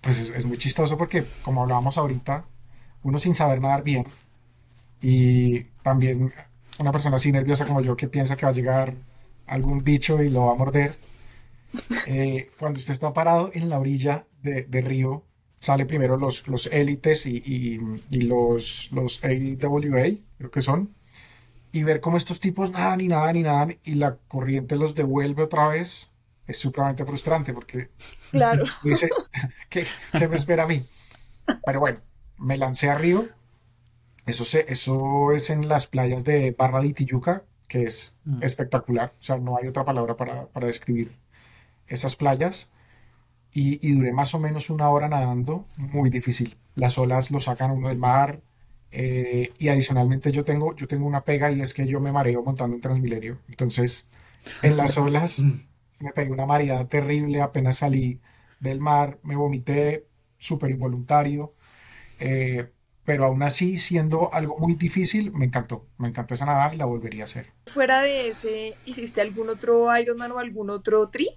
Pues 0.00 0.18
es, 0.18 0.30
es, 0.30 0.46
muy 0.46 0.56
chistoso 0.56 0.96
porque 0.96 1.22
como 1.42 1.62
hablábamos 1.62 1.98
ahorita 1.98 2.46
uno 3.02 3.18
sin 3.18 3.34
saber 3.34 3.60
nadar 3.60 3.82
bien 3.82 4.06
y 5.02 5.64
también 5.82 6.32
una 6.78 6.92
persona 6.92 7.16
así 7.16 7.32
nerviosa 7.32 7.66
como 7.66 7.80
yo 7.80 7.96
que 7.96 8.08
piensa 8.08 8.36
que 8.36 8.46
va 8.46 8.52
a 8.52 8.54
llegar 8.54 8.94
algún 9.46 9.84
bicho 9.84 10.22
y 10.22 10.28
lo 10.28 10.46
va 10.46 10.52
a 10.52 10.56
morder, 10.56 10.96
eh, 12.06 12.50
cuando 12.58 12.78
usted 12.78 12.92
está 12.92 13.12
parado 13.12 13.50
en 13.54 13.68
la 13.68 13.78
orilla 13.78 14.26
de, 14.42 14.82
río, 14.82 15.24
sale 15.56 15.86
primero 15.86 16.16
los, 16.16 16.48
los 16.48 16.66
élites 16.66 17.26
y, 17.26 17.42
y, 18.10 18.20
los, 18.22 18.90
los 18.92 19.22
AWA, 19.24 20.16
creo 20.38 20.50
que 20.50 20.60
son, 20.60 20.94
y 21.72 21.84
ver 21.84 22.00
cómo 22.00 22.16
estos 22.16 22.40
tipos 22.40 22.72
nadan 22.72 23.00
y 23.00 23.08
nadan 23.08 23.36
y 23.36 23.42
nadan 23.42 23.78
y 23.84 23.94
la 23.94 24.16
corriente 24.28 24.76
los 24.76 24.94
devuelve 24.94 25.44
otra 25.44 25.68
vez, 25.68 26.10
es 26.46 26.58
supremamente 26.58 27.04
frustrante 27.04 27.54
porque 27.54 27.90
claro. 28.30 28.64
dice, 28.82 29.08
¿qué, 29.70 29.86
¿qué, 30.18 30.28
me 30.28 30.36
espera 30.36 30.64
a 30.64 30.66
mí? 30.66 30.84
Pero 31.64 31.80
bueno, 31.80 32.00
me 32.38 32.58
lancé 32.58 32.90
a 32.90 32.96
río 32.96 33.28
eso, 34.26 34.58
eso 34.58 35.32
es 35.32 35.50
en 35.50 35.68
las 35.68 35.86
playas 35.86 36.24
de 36.24 36.52
Barra 36.52 36.80
de 36.80 36.88
Itiyuca, 36.88 37.44
que 37.68 37.84
es 37.84 38.16
mm. 38.24 38.42
espectacular. 38.42 39.14
O 39.20 39.22
sea, 39.22 39.38
no 39.38 39.56
hay 39.56 39.66
otra 39.66 39.84
palabra 39.84 40.16
para, 40.16 40.48
describir 40.66 41.16
esas 41.86 42.16
playas. 42.16 42.70
Y, 43.54 43.92
duré 43.94 44.12
más 44.12 44.34
o 44.34 44.40
menos 44.40 44.70
una 44.70 44.88
hora 44.88 45.08
nadando, 45.08 45.66
muy 45.76 46.08
difícil. 46.08 46.56
Las 46.74 46.96
olas 46.96 47.30
lo 47.30 47.40
sacan 47.40 47.70
uno 47.70 47.88
del 47.88 47.98
mar. 47.98 48.40
Eh, 48.90 49.52
y 49.58 49.68
adicionalmente 49.68 50.32
yo 50.32 50.44
tengo, 50.44 50.76
yo 50.76 50.86
tengo 50.86 51.06
una 51.06 51.24
pega 51.24 51.50
y 51.50 51.62
es 51.62 51.72
que 51.72 51.86
yo 51.86 51.98
me 52.00 52.12
mareo 52.12 52.42
montando 52.42 52.76
un 52.76 52.82
Transmilenio. 52.82 53.38
Entonces, 53.48 54.08
en 54.62 54.76
las 54.76 54.96
olas 54.98 55.42
me 55.98 56.12
pegué 56.12 56.30
una 56.30 56.46
mareada 56.46 56.86
terrible, 56.88 57.40
apenas 57.40 57.78
salí 57.78 58.20
del 58.60 58.80
mar, 58.80 59.18
me 59.22 59.36
vomité 59.36 60.06
súper 60.38 60.70
involuntario. 60.70 61.54
Eh, 62.20 62.70
pero 63.04 63.24
aún 63.24 63.42
así, 63.42 63.76
siendo 63.78 64.32
algo 64.32 64.58
muy 64.58 64.74
difícil, 64.74 65.32
me 65.32 65.44
encantó. 65.44 65.86
Me 65.98 66.08
encantó 66.08 66.34
esa 66.34 66.46
nadada 66.46 66.74
y 66.74 66.76
la 66.76 66.84
volvería 66.84 67.22
a 67.22 67.24
hacer. 67.24 67.46
Fuera 67.66 68.02
de 68.02 68.28
ese, 68.28 68.74
¿hiciste 68.86 69.20
algún 69.20 69.48
otro 69.48 69.96
Ironman 69.98 70.32
o 70.32 70.38
algún 70.38 70.70
otro 70.70 71.08
tri? 71.08 71.28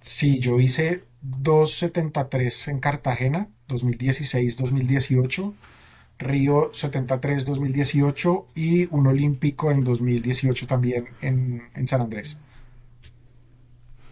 Sí, 0.00 0.38
yo 0.38 0.60
hice 0.60 1.04
2.73 1.24 2.68
en 2.68 2.80
Cartagena, 2.80 3.48
2016-2018, 3.68 5.54
Río 6.18 6.70
73 6.74 7.44
2018 7.44 8.48
y 8.54 8.86
un 8.94 9.06
olímpico 9.06 9.70
en 9.70 9.84
2018 9.84 10.66
también 10.66 11.06
en, 11.22 11.62
en 11.74 11.88
San 11.88 12.00
Andrés. 12.00 12.38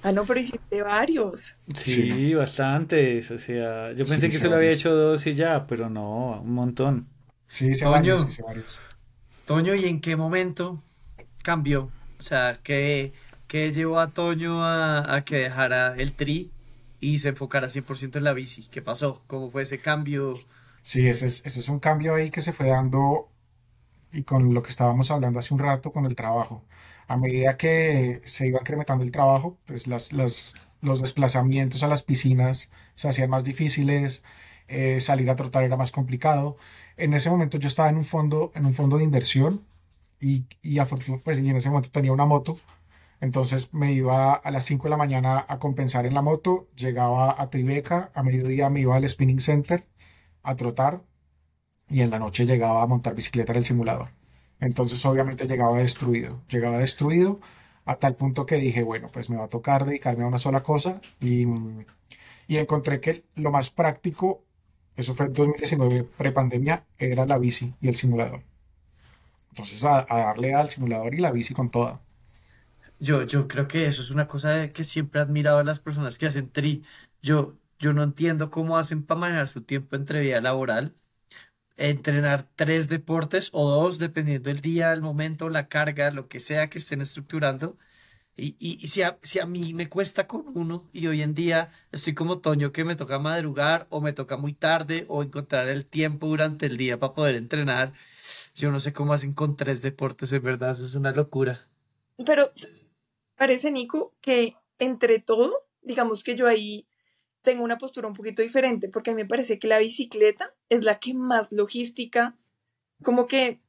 Ah, 0.06 0.12
no, 0.12 0.24
pero 0.24 0.40
hiciste 0.40 0.82
varios. 0.82 1.58
Sí, 1.74 2.34
Sí. 2.34 2.34
bastantes. 2.34 3.30
O 3.30 3.38
sea, 3.38 3.92
yo 3.92 4.04
Sí, 4.04 4.10
pensé 4.10 4.30
que 4.30 4.38
solo 4.38 4.56
había 4.56 4.70
hecho 4.72 4.94
dos 4.94 5.26
y 5.26 5.34
ya, 5.34 5.66
pero 5.66 5.90
no, 5.90 6.40
un 6.42 6.52
montón. 6.52 7.08
Sí, 7.48 7.68
hice 7.68 7.88
Toño. 7.88 7.90
varios, 7.90 8.26
hice 8.26 8.42
varios. 8.42 8.80
Toño, 9.44 9.74
¿y 9.74 9.86
en 9.86 10.00
qué 10.00 10.16
momento 10.16 10.82
cambió? 11.42 11.92
O 12.18 12.22
sea, 12.22 12.60
¿qué, 12.62 13.12
qué 13.48 13.72
llevó 13.72 14.00
a 14.00 14.12
Toño 14.12 14.64
a, 14.64 15.14
a 15.16 15.24
que 15.24 15.36
dejara 15.38 15.94
el 15.96 16.14
tri 16.14 16.52
y 17.00 17.18
se 17.20 17.30
enfocara 17.30 17.68
100% 17.68 18.18
en 18.18 18.24
la 18.24 18.34
bici? 18.34 18.68
¿Qué 18.68 18.82
pasó? 18.82 19.24
¿Cómo 19.28 19.50
fue 19.50 19.62
ese 19.62 19.80
cambio? 19.80 20.46
Sí, 20.82 21.06
ese 21.08 21.26
es, 21.26 21.44
ese 21.44 21.60
es 21.60 21.68
un 21.68 21.80
cambio 21.80 22.14
ahí 22.14 22.30
que 22.30 22.40
se 22.40 22.52
fue 22.52 22.68
dando 22.68 23.32
y 24.12 24.24
con 24.24 24.54
lo 24.54 24.62
que 24.62 24.70
estábamos 24.70 25.10
hablando 25.10 25.38
hace 25.40 25.54
un 25.54 25.60
rato 25.60 25.92
con 25.92 26.06
el 26.06 26.16
trabajo. 26.16 26.64
A 27.08 27.16
medida 27.16 27.56
que 27.56 28.20
se 28.24 28.46
iba 28.48 28.60
incrementando 28.60 29.04
el 29.04 29.12
trabajo, 29.12 29.58
pues 29.66 29.86
los 29.86 31.00
desplazamientos 31.02 31.82
a 31.82 31.88
las 31.88 32.02
piscinas 32.02 32.70
se 32.94 33.08
hacían 33.08 33.30
más 33.30 33.44
difíciles, 33.44 34.22
eh, 34.68 35.00
salir 35.00 35.30
a 35.30 35.36
trotar 35.36 35.64
era 35.64 35.76
más 35.76 35.92
complicado. 35.92 36.56
En 36.96 37.14
ese 37.14 37.30
momento 37.30 37.58
yo 37.58 37.68
estaba 37.68 37.88
en 37.88 37.96
un 37.96 38.04
fondo, 38.04 38.52
en 38.54 38.66
un 38.66 38.74
fondo 38.74 38.98
de 38.98 39.04
inversión 39.04 39.64
y, 40.20 40.46
y, 40.62 40.78
pues, 41.24 41.38
y 41.40 41.48
en 41.50 41.56
ese 41.56 41.68
momento 41.70 41.90
tenía 41.90 42.12
una 42.12 42.26
moto. 42.26 42.58
Entonces 43.20 43.72
me 43.74 43.92
iba 43.92 44.34
a 44.34 44.50
las 44.50 44.64
5 44.64 44.84
de 44.84 44.90
la 44.90 44.96
mañana 44.96 45.44
a 45.48 45.58
compensar 45.58 46.06
en 46.06 46.14
la 46.14 46.22
moto, 46.22 46.68
llegaba 46.76 47.34
a 47.40 47.50
Tribeca, 47.50 48.10
a 48.14 48.22
mediodía 48.22 48.70
me 48.70 48.80
iba 48.80 48.96
al 48.96 49.08
Spinning 49.08 49.40
Center 49.40 49.86
a 50.42 50.56
trotar 50.56 51.02
y 51.88 52.02
en 52.02 52.10
la 52.10 52.18
noche 52.20 52.46
llegaba 52.46 52.82
a 52.82 52.86
montar 52.86 53.14
bicicleta 53.14 53.52
en 53.52 53.58
el 53.58 53.64
simulador. 53.64 54.15
Entonces 54.60 55.04
obviamente 55.04 55.46
llegaba 55.46 55.78
destruido, 55.78 56.42
llegaba 56.48 56.78
destruido 56.78 57.40
a 57.84 57.96
tal 57.96 58.16
punto 58.16 58.46
que 58.46 58.56
dije, 58.56 58.82
bueno, 58.82 59.10
pues 59.12 59.30
me 59.30 59.36
va 59.36 59.44
a 59.44 59.48
tocar 59.48 59.84
dedicarme 59.84 60.24
a 60.24 60.28
una 60.28 60.38
sola 60.38 60.62
cosa 60.62 61.00
y, 61.20 61.46
y 62.48 62.56
encontré 62.56 63.00
que 63.00 63.24
lo 63.34 63.50
más 63.50 63.70
práctico, 63.70 64.44
eso 64.96 65.14
fue 65.14 65.26
en 65.26 65.34
2019 65.34 66.04
prepandemia, 66.04 66.84
era 66.98 67.26
la 67.26 67.38
bici 67.38 67.74
y 67.80 67.88
el 67.88 67.96
simulador. 67.96 68.42
Entonces 69.50 69.84
a, 69.84 70.06
a 70.08 70.18
darle 70.26 70.54
al 70.54 70.68
simulador 70.70 71.14
y 71.14 71.18
la 71.18 71.32
bici 71.32 71.54
con 71.54 71.70
toda. 71.70 72.02
Yo, 72.98 73.22
yo 73.22 73.46
creo 73.46 73.68
que 73.68 73.86
eso 73.86 74.02
es 74.02 74.10
una 74.10 74.26
cosa 74.26 74.72
que 74.72 74.84
siempre 74.84 75.20
he 75.20 75.22
admirado 75.22 75.58
a 75.58 75.64
las 75.64 75.80
personas 75.80 76.18
que 76.18 76.26
hacen 76.26 76.50
tri. 76.50 76.82
Yo, 77.22 77.56
yo 77.78 77.92
no 77.92 78.02
entiendo 78.02 78.50
cómo 78.50 78.78
hacen 78.78 79.04
para 79.04 79.20
manejar 79.20 79.48
su 79.48 79.62
tiempo 79.62 79.96
entre 79.96 80.20
vida 80.22 80.40
laboral, 80.40 80.94
entrenar 81.76 82.48
tres 82.56 82.88
deportes 82.88 83.50
o 83.52 83.68
dos, 83.68 83.98
dependiendo 83.98 84.48
del 84.48 84.60
día, 84.60 84.92
el 84.92 85.02
momento, 85.02 85.48
la 85.48 85.68
carga, 85.68 86.10
lo 86.10 86.28
que 86.28 86.40
sea 86.40 86.70
que 86.70 86.78
estén 86.78 87.00
estructurando. 87.00 87.76
Y, 88.38 88.56
y, 88.58 88.86
si 88.88 89.00
a, 89.00 89.18
si 89.22 89.38
a 89.38 89.46
mí 89.46 89.72
me 89.72 89.88
cuesta 89.88 90.26
con 90.26 90.44
uno 90.54 90.90
y 90.92 91.06
hoy 91.06 91.22
en 91.22 91.34
día 91.34 91.70
estoy 91.90 92.14
como 92.14 92.40
Toño 92.40 92.70
que 92.70 92.84
me 92.84 92.94
toca 92.94 93.18
madrugar 93.18 93.86
o 93.88 94.02
me 94.02 94.12
toca 94.12 94.36
muy 94.36 94.52
tarde 94.52 95.06
o 95.08 95.22
encontrar 95.22 95.68
el 95.68 95.86
tiempo 95.86 96.26
durante 96.26 96.66
el 96.66 96.76
día 96.76 96.98
para 96.98 97.14
poder 97.14 97.34
entrenar, 97.34 97.94
yo 98.54 98.70
no 98.70 98.78
sé 98.78 98.92
cómo 98.92 99.14
hacen 99.14 99.32
con 99.32 99.56
tres 99.56 99.80
deportes, 99.80 100.32
en 100.32 100.42
verdad, 100.42 100.72
eso 100.72 100.84
es 100.84 100.94
una 100.94 101.12
locura. 101.12 101.66
Pero 102.26 102.52
parece, 103.36 103.70
Nico, 103.70 104.14
que 104.20 104.54
entre 104.78 105.18
todo, 105.20 105.66
digamos 105.80 106.22
que 106.22 106.36
yo 106.36 106.46
ahí 106.46 106.86
tengo 107.40 107.64
una 107.64 107.78
postura 107.78 108.08
un 108.08 108.14
poquito 108.14 108.42
diferente, 108.42 108.90
porque 108.90 109.10
a 109.10 109.14
mí 109.14 109.22
me 109.22 109.28
parece 109.28 109.58
que 109.58 109.68
la 109.68 109.78
bicicleta 109.78 110.54
es 110.68 110.84
la 110.84 110.98
que 110.98 111.14
más 111.14 111.52
logística 111.52 112.36
como 113.02 113.26
que 113.26 113.60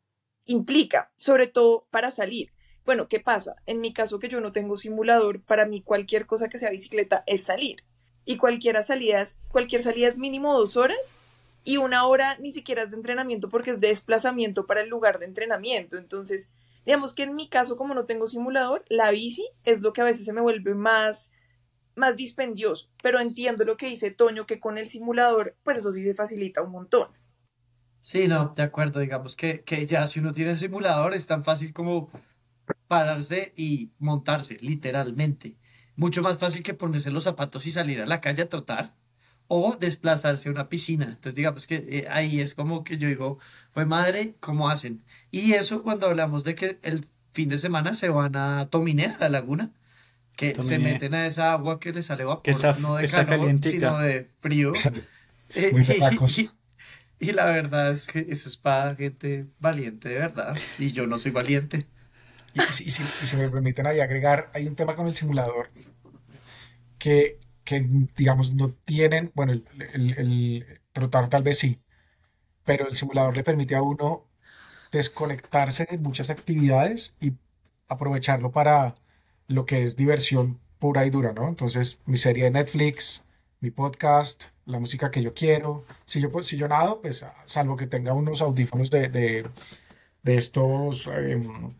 implica, 0.45 1.11
sobre 1.15 1.47
todo 1.47 1.87
para 1.91 2.11
salir. 2.11 2.51
Bueno, 2.85 3.07
¿qué 3.07 3.19
pasa? 3.19 3.55
En 3.65 3.81
mi 3.81 3.91
caso 3.93 4.19
que 4.19 4.29
yo 4.29 4.39
no 4.39 4.53
tengo 4.53 4.77
simulador, 4.77 5.41
para 5.41 5.65
mí 5.65 5.81
cualquier 5.81 6.25
cosa 6.25 6.47
que 6.47 6.57
sea 6.57 6.69
bicicleta 6.69 7.23
es 7.27 7.43
salir. 7.43 7.83
Y 8.23 8.37
cualquier 8.37 8.81
salida 8.83 9.21
es, 9.21 9.39
cualquier 9.51 9.83
salida 9.83 10.07
es 10.07 10.17
mínimo 10.17 10.57
dos 10.57 10.77
horas 10.77 11.19
y 11.63 11.77
una 11.77 12.05
hora 12.05 12.37
ni 12.39 12.51
siquiera 12.51 12.83
es 12.83 12.91
de 12.91 12.97
entrenamiento 12.97 13.49
porque 13.49 13.71
es 13.71 13.81
de 13.81 13.89
desplazamiento 13.89 14.65
para 14.65 14.81
el 14.81 14.89
lugar 14.89 15.19
de 15.19 15.25
entrenamiento. 15.25 15.97
Entonces, 15.97 16.53
digamos 16.85 17.13
que 17.13 17.23
en 17.23 17.35
mi 17.35 17.49
caso, 17.49 17.75
como 17.75 17.93
no 17.93 18.05
tengo 18.05 18.27
simulador, 18.27 18.85
la 18.87 19.11
bici 19.11 19.45
es 19.65 19.81
lo 19.81 19.91
que 19.91 20.01
a 20.01 20.05
veces 20.05 20.23
se 20.23 20.33
me 20.33 20.41
vuelve 20.41 20.75
más, 20.75 21.33
más 21.97 22.15
dispendioso. 22.15 22.89
Pero 23.01 23.19
entiendo 23.19 23.65
lo 23.65 23.75
que 23.75 23.87
dice 23.87 24.11
Toño, 24.11 24.45
que 24.45 24.59
con 24.59 24.77
el 24.77 24.87
simulador, 24.87 25.55
pues 25.63 25.77
eso 25.77 25.91
sí 25.91 26.03
se 26.03 26.15
facilita 26.15 26.61
un 26.61 26.71
montón. 26.71 27.09
Sí, 28.01 28.27
no, 28.27 28.53
de 28.55 28.63
acuerdo, 28.63 29.01
digamos 29.01 29.35
que, 29.35 29.63
que 29.63 29.85
ya 29.85 30.07
si 30.07 30.19
uno 30.19 30.31
tiene 30.31 30.51
el 30.51 30.57
simulador 30.57 31.13
es 31.13 31.27
tan 31.27 31.43
fácil 31.43 31.73
como 31.73 32.09
pararse 32.87 33.53
y 33.57 33.91
montarse, 33.99 34.57
literalmente. 34.61 35.57
Mucho 35.95 36.21
más 36.21 36.37
fácil 36.37 36.63
que 36.63 36.73
ponerse 36.73 37.11
los 37.11 37.23
zapatos 37.25 37.65
y 37.65 37.71
salir 37.71 38.01
a 38.01 38.05
la 38.05 38.21
calle 38.21 38.43
a 38.43 38.49
trotar 38.49 38.95
o 39.47 39.75
desplazarse 39.79 40.49
a 40.49 40.51
una 40.51 40.69
piscina. 40.69 41.05
Entonces, 41.05 41.35
digamos 41.35 41.67
que 41.67 41.85
eh, 41.89 42.07
ahí 42.09 42.41
es 42.41 42.53
como 42.55 42.83
que 42.83 42.97
yo 42.97 43.07
digo, 43.07 43.39
pues 43.73 43.87
madre, 43.87 44.35
¿cómo 44.39 44.69
hacen? 44.69 45.03
Y 45.31 45.53
eso 45.53 45.83
cuando 45.83 46.07
hablamos 46.07 46.43
de 46.43 46.55
que 46.55 46.79
el 46.83 47.07
fin 47.33 47.49
de 47.49 47.57
semana 47.57 47.93
se 47.93 48.09
van 48.09 48.35
a 48.35 48.69
Tominé, 48.69 49.07
a 49.07 49.19
la 49.19 49.29
laguna, 49.29 49.71
que 50.37 50.55
se 50.61 50.79
meten 50.79 51.13
a 51.15 51.27
esa 51.27 51.51
agua 51.51 51.79
que 51.79 51.91
les 51.91 52.05
sale 52.05 52.23
vapor, 52.23 52.43
Que 52.43 52.51
está- 52.51 52.73
no 52.79 52.95
de 52.95 53.03
está 53.05 53.25
calor, 53.25 53.59
sino 53.63 53.99
de 53.99 54.29
frío. 54.39 54.71
Eh, 55.55 55.71
Muy 55.71 55.81
y, 57.19 57.29
y 57.29 57.31
la 57.31 57.45
verdad 57.45 57.91
es 57.93 58.05
que 58.05 58.25
eso 58.29 58.49
es 58.49 58.57
para 58.57 58.95
gente 58.95 59.47
valiente 59.59 60.09
de 60.09 60.19
verdad. 60.19 60.57
Y 60.77 60.91
yo 60.91 61.07
no 61.07 61.17
soy 61.17 61.31
valiente. 61.31 61.87
Y, 62.53 62.59
si, 62.73 62.83
y 62.85 62.91
si- 62.91 63.03
y 63.23 63.25
si 63.27 63.37
me 63.37 63.49
permiten 63.49 63.87
ahí 63.87 64.01
agregar, 64.01 64.51
hay 64.53 64.67
un 64.67 64.75
tema 64.75 64.95
con 64.95 65.07
el 65.07 65.15
simulador 65.15 65.69
que, 66.97 67.39
que, 67.63 67.85
digamos, 68.15 68.53
no 68.53 68.71
tienen, 68.73 69.31
bueno, 69.35 69.53
el, 69.53 69.63
el- 69.93 70.17
el 70.17 70.81
trotar 70.91 71.29
tal 71.29 71.43
vez 71.43 71.59
sí, 71.59 71.79
pero 72.65 72.87
el 72.87 72.95
simulador 72.97 73.35
le 73.37 73.43
permite 73.43 73.75
a 73.75 73.81
uno 73.81 74.27
desconectarse 74.91 75.87
de 75.89 75.97
muchas 75.97 76.29
actividades 76.29 77.15
y 77.21 77.33
aprovecharlo 77.87 78.51
para 78.51 78.95
lo 79.47 79.65
que 79.65 79.83
es 79.83 79.95
diversión 79.95 80.59
pura 80.79 81.05
y 81.05 81.09
dura, 81.09 81.33
¿no? 81.33 81.47
Entonces, 81.47 81.99
mi 82.05 82.17
serie 82.17 82.45
de 82.45 82.51
Netflix, 82.51 83.25
mi 83.61 83.71
podcast, 83.71 84.45
la 84.65 84.79
música 84.79 85.11
que 85.11 85.23
yo 85.23 85.33
quiero. 85.33 85.85
Si 86.05 86.21
yo, 86.21 86.31
pues, 86.31 86.47
si 86.47 86.57
yo 86.57 86.67
nado, 86.67 87.01
pues, 87.01 87.25
salvo 87.45 87.75
que 87.77 87.87
tenga 87.87 88.13
unos 88.13 88.41
audífonos 88.41 88.89
de, 88.91 89.09
de, 89.09 89.47
de 90.23 90.35
estos 90.37 91.07
em, 91.07 91.73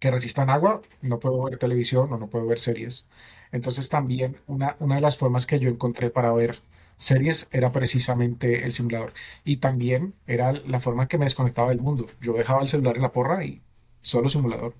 que 0.00 0.10
resistan 0.10 0.50
agua, 0.50 0.82
no 1.02 1.18
puedo 1.20 1.42
ver 1.44 1.58
televisión 1.58 2.12
o 2.12 2.18
no 2.18 2.28
puedo 2.28 2.46
ver 2.46 2.58
series. 2.58 3.06
Entonces 3.52 3.88
también 3.88 4.38
una, 4.46 4.76
una 4.80 4.96
de 4.96 5.00
las 5.00 5.16
formas 5.16 5.46
que 5.46 5.58
yo 5.60 5.70
encontré 5.70 6.10
para 6.10 6.32
ver 6.32 6.58
series 6.96 7.48
era 7.52 7.72
precisamente 7.72 8.64
el 8.64 8.72
simulador. 8.74 9.12
Y 9.44 9.58
también 9.58 10.14
era 10.26 10.52
la 10.52 10.80
forma 10.80 11.02
en 11.04 11.08
que 11.08 11.18
me 11.18 11.24
desconectaba 11.26 11.70
del 11.70 11.80
mundo. 11.80 12.06
Yo 12.20 12.34
dejaba 12.34 12.62
el 12.62 12.68
celular 12.68 12.96
en 12.96 13.02
la 13.02 13.12
porra 13.12 13.44
y 13.44 13.62
solo 14.02 14.28
simulador. 14.28 14.74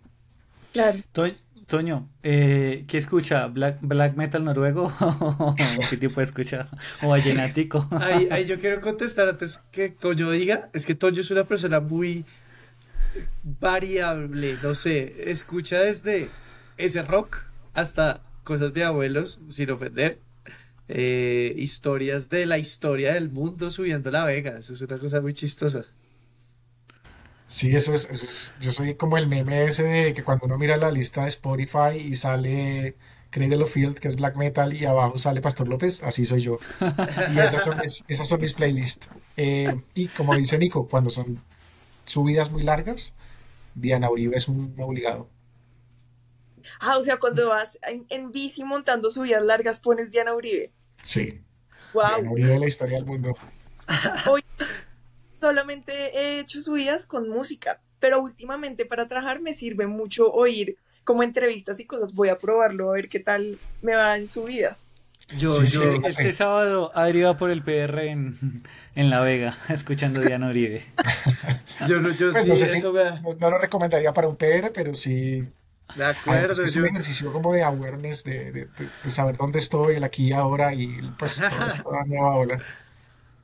Claro. 0.73 1.03
To- 1.13 1.27
Toño, 1.67 2.09
eh, 2.23 2.85
¿qué 2.87 2.97
escucha? 2.99 3.49
¿Black, 3.49 3.79
black 3.81 4.15
metal 4.17 4.45
noruego? 4.45 4.93
¿Qué 5.91 5.97
tipo 5.97 6.21
escucha? 6.21 6.69
¿O 7.03 7.09
vallenático? 7.09 7.89
Ahí, 7.91 8.29
ahí 8.31 8.47
yo 8.47 8.61
quiero 8.61 8.81
contestar 8.81 9.29
antes 9.29 9.59
que 9.73 9.89
Toño 9.89 10.31
diga. 10.31 10.71
Es 10.73 10.87
que 10.87 10.95
Toño 10.95 11.21
es 11.23 11.31
una 11.33 11.45
persona 11.45 11.81
muy 11.81 12.25
variable. 13.43 14.59
No 14.63 14.75
sé, 14.75 15.31
escucha 15.31 15.81
desde 15.81 16.31
ese 16.77 17.03
rock 17.03 17.39
hasta 17.75 18.23
cosas 18.45 18.75
de 18.75 18.85
abuelos, 18.85 19.41
sin 19.49 19.71
ofender. 19.71 20.21
eh, 20.89 21.55
historias 21.57 22.29
de 22.31 22.47
la 22.47 22.59
historia 22.59 23.15
del 23.15 23.31
mundo 23.31 23.71
subiendo 23.71 24.11
la 24.11 24.25
Vega. 24.25 24.59
Eso 24.59 24.75
es 24.75 24.81
una 24.83 24.99
cosa 24.99 25.21
muy 25.21 25.35
chistosa. 25.35 25.85
Sí, 27.47 27.75
eso 27.76 27.95
es, 27.95 28.09
eso 28.11 28.25
es- 28.25 28.55
yo 28.61 28.73
soy 28.73 28.97
como 28.97 29.17
el 29.19 29.29
meme 29.29 29.65
ese 29.67 29.85
de 29.85 30.15
que 30.15 30.25
cuando 30.25 30.47
uno 30.47 30.59
mira 30.59 30.76
la 30.76 30.91
lista 30.91 31.23
de 31.23 31.29
Spotify 31.29 31.97
y 31.99 32.15
sale 32.17 32.97
Cradle 33.31 33.62
of 33.62 33.71
Field, 33.73 33.99
que 33.99 34.09
es 34.09 34.17
black 34.17 34.37
metal, 34.37 34.75
y 34.75 34.85
abajo 34.85 35.19
sale 35.19 35.41
Pastor 35.41 35.69
López, 35.69 36.03
así 36.03 36.25
soy 36.25 36.41
yo. 36.41 36.59
Y 37.35 37.38
esas 37.38 37.65
son 37.65 37.79
mis, 37.79 38.05
esas 38.09 38.29
son 38.29 38.41
mis 38.41 38.55
playlists. 38.55 39.09
Eh, 39.37 39.81
y 39.95 40.09
como 40.09 40.35
dice 40.35 40.59
Nico, 40.59 40.88
cuando 40.88 41.11
son 41.11 41.41
subidas 42.07 42.50
muy 42.50 42.62
largas, 42.65 43.15
Diana 43.75 44.11
Uribe 44.11 44.37
es 44.37 44.49
un 44.49 44.75
obligado. 44.81 45.29
Ah, 46.81 46.99
o 46.99 47.03
sea, 47.03 47.19
cuando 47.19 47.49
vas 47.49 47.79
en, 47.83 48.07
en 48.09 48.33
bici 48.33 48.65
montando 48.65 49.11
subidas 49.11 49.45
largas 49.45 49.81
pones 49.81 50.11
Diana 50.11 50.35
Uribe. 50.35 50.73
Sí, 51.03 51.41
Diana 52.05 52.31
Wow. 52.31 52.33
Uribe 52.33 52.59
la 52.59 52.67
historia 52.67 52.97
del 52.99 53.07
mundo. 53.07 53.37
Solamente 55.47 55.93
he 56.19 56.41
hecho 56.41 56.61
subidas 56.61 57.07
con 57.07 57.29
música, 57.29 57.81
pero 58.00 58.21
últimamente 58.21 58.85
para 58.85 59.07
trabajar 59.07 59.41
me 59.41 59.55
sirve 59.55 59.87
mucho 59.87 60.29
oír 60.33 60.76
como 61.05 61.23
entrevistas 61.23 61.79
y 61.79 61.85
cosas. 61.87 62.15
Voy 62.15 62.31
a 62.31 62.38
probarlo 62.38 62.91
a 62.91 62.95
ver 62.95 63.09
qué 63.09 63.21
tal 63.21 63.57
me 63.81 63.95
va 63.95 64.17
en 64.17 64.26
su 64.26 64.43
vida. 64.43 64.76
Yo, 65.38 65.62
yo, 65.62 65.83
este 66.05 66.33
sábado 66.33 66.91
Adri 66.95 67.23
va 67.23 67.37
por 67.37 67.50
el 67.50 67.62
PR 67.62 68.07
en, 68.07 68.37
en 68.97 69.11
La 69.11 69.21
Vega, 69.21 69.57
escuchando 69.69 70.21
a 70.21 70.25
Diana 70.25 70.50
Uribe. 70.50 70.85
yo 71.88 72.00
no, 72.00 72.11
yo 72.11 72.33
pues 72.33 72.45
sí, 72.45 72.50
eso 72.50 72.93
no, 72.93 73.50
lo 73.50 73.59
recomendaría 73.59 74.12
para 74.12 74.26
un 74.26 74.37
PR, 74.37 74.73
pero 74.75 74.95
sí. 74.95 75.47
De 75.95 76.05
acuerdo. 76.05 76.65
Es 76.65 76.75
un 76.75 76.87
ejercicio 76.87 77.33
como 77.33 77.53
de 77.53 77.62
awareness, 77.62 78.25
de, 78.25 78.50
de, 78.50 78.69
de, 79.05 79.11
saber 79.11 79.37
dónde 79.37 79.61
estoy, 79.61 79.95
el 79.95 80.05
aquí 80.05 80.29
y 80.29 80.33
ahora, 80.33 80.75
y 80.75 81.00
pues 81.17 81.37
todo 81.37 81.67
esto 81.67 82.05
nueva 82.07 82.35
ola. 82.35 82.59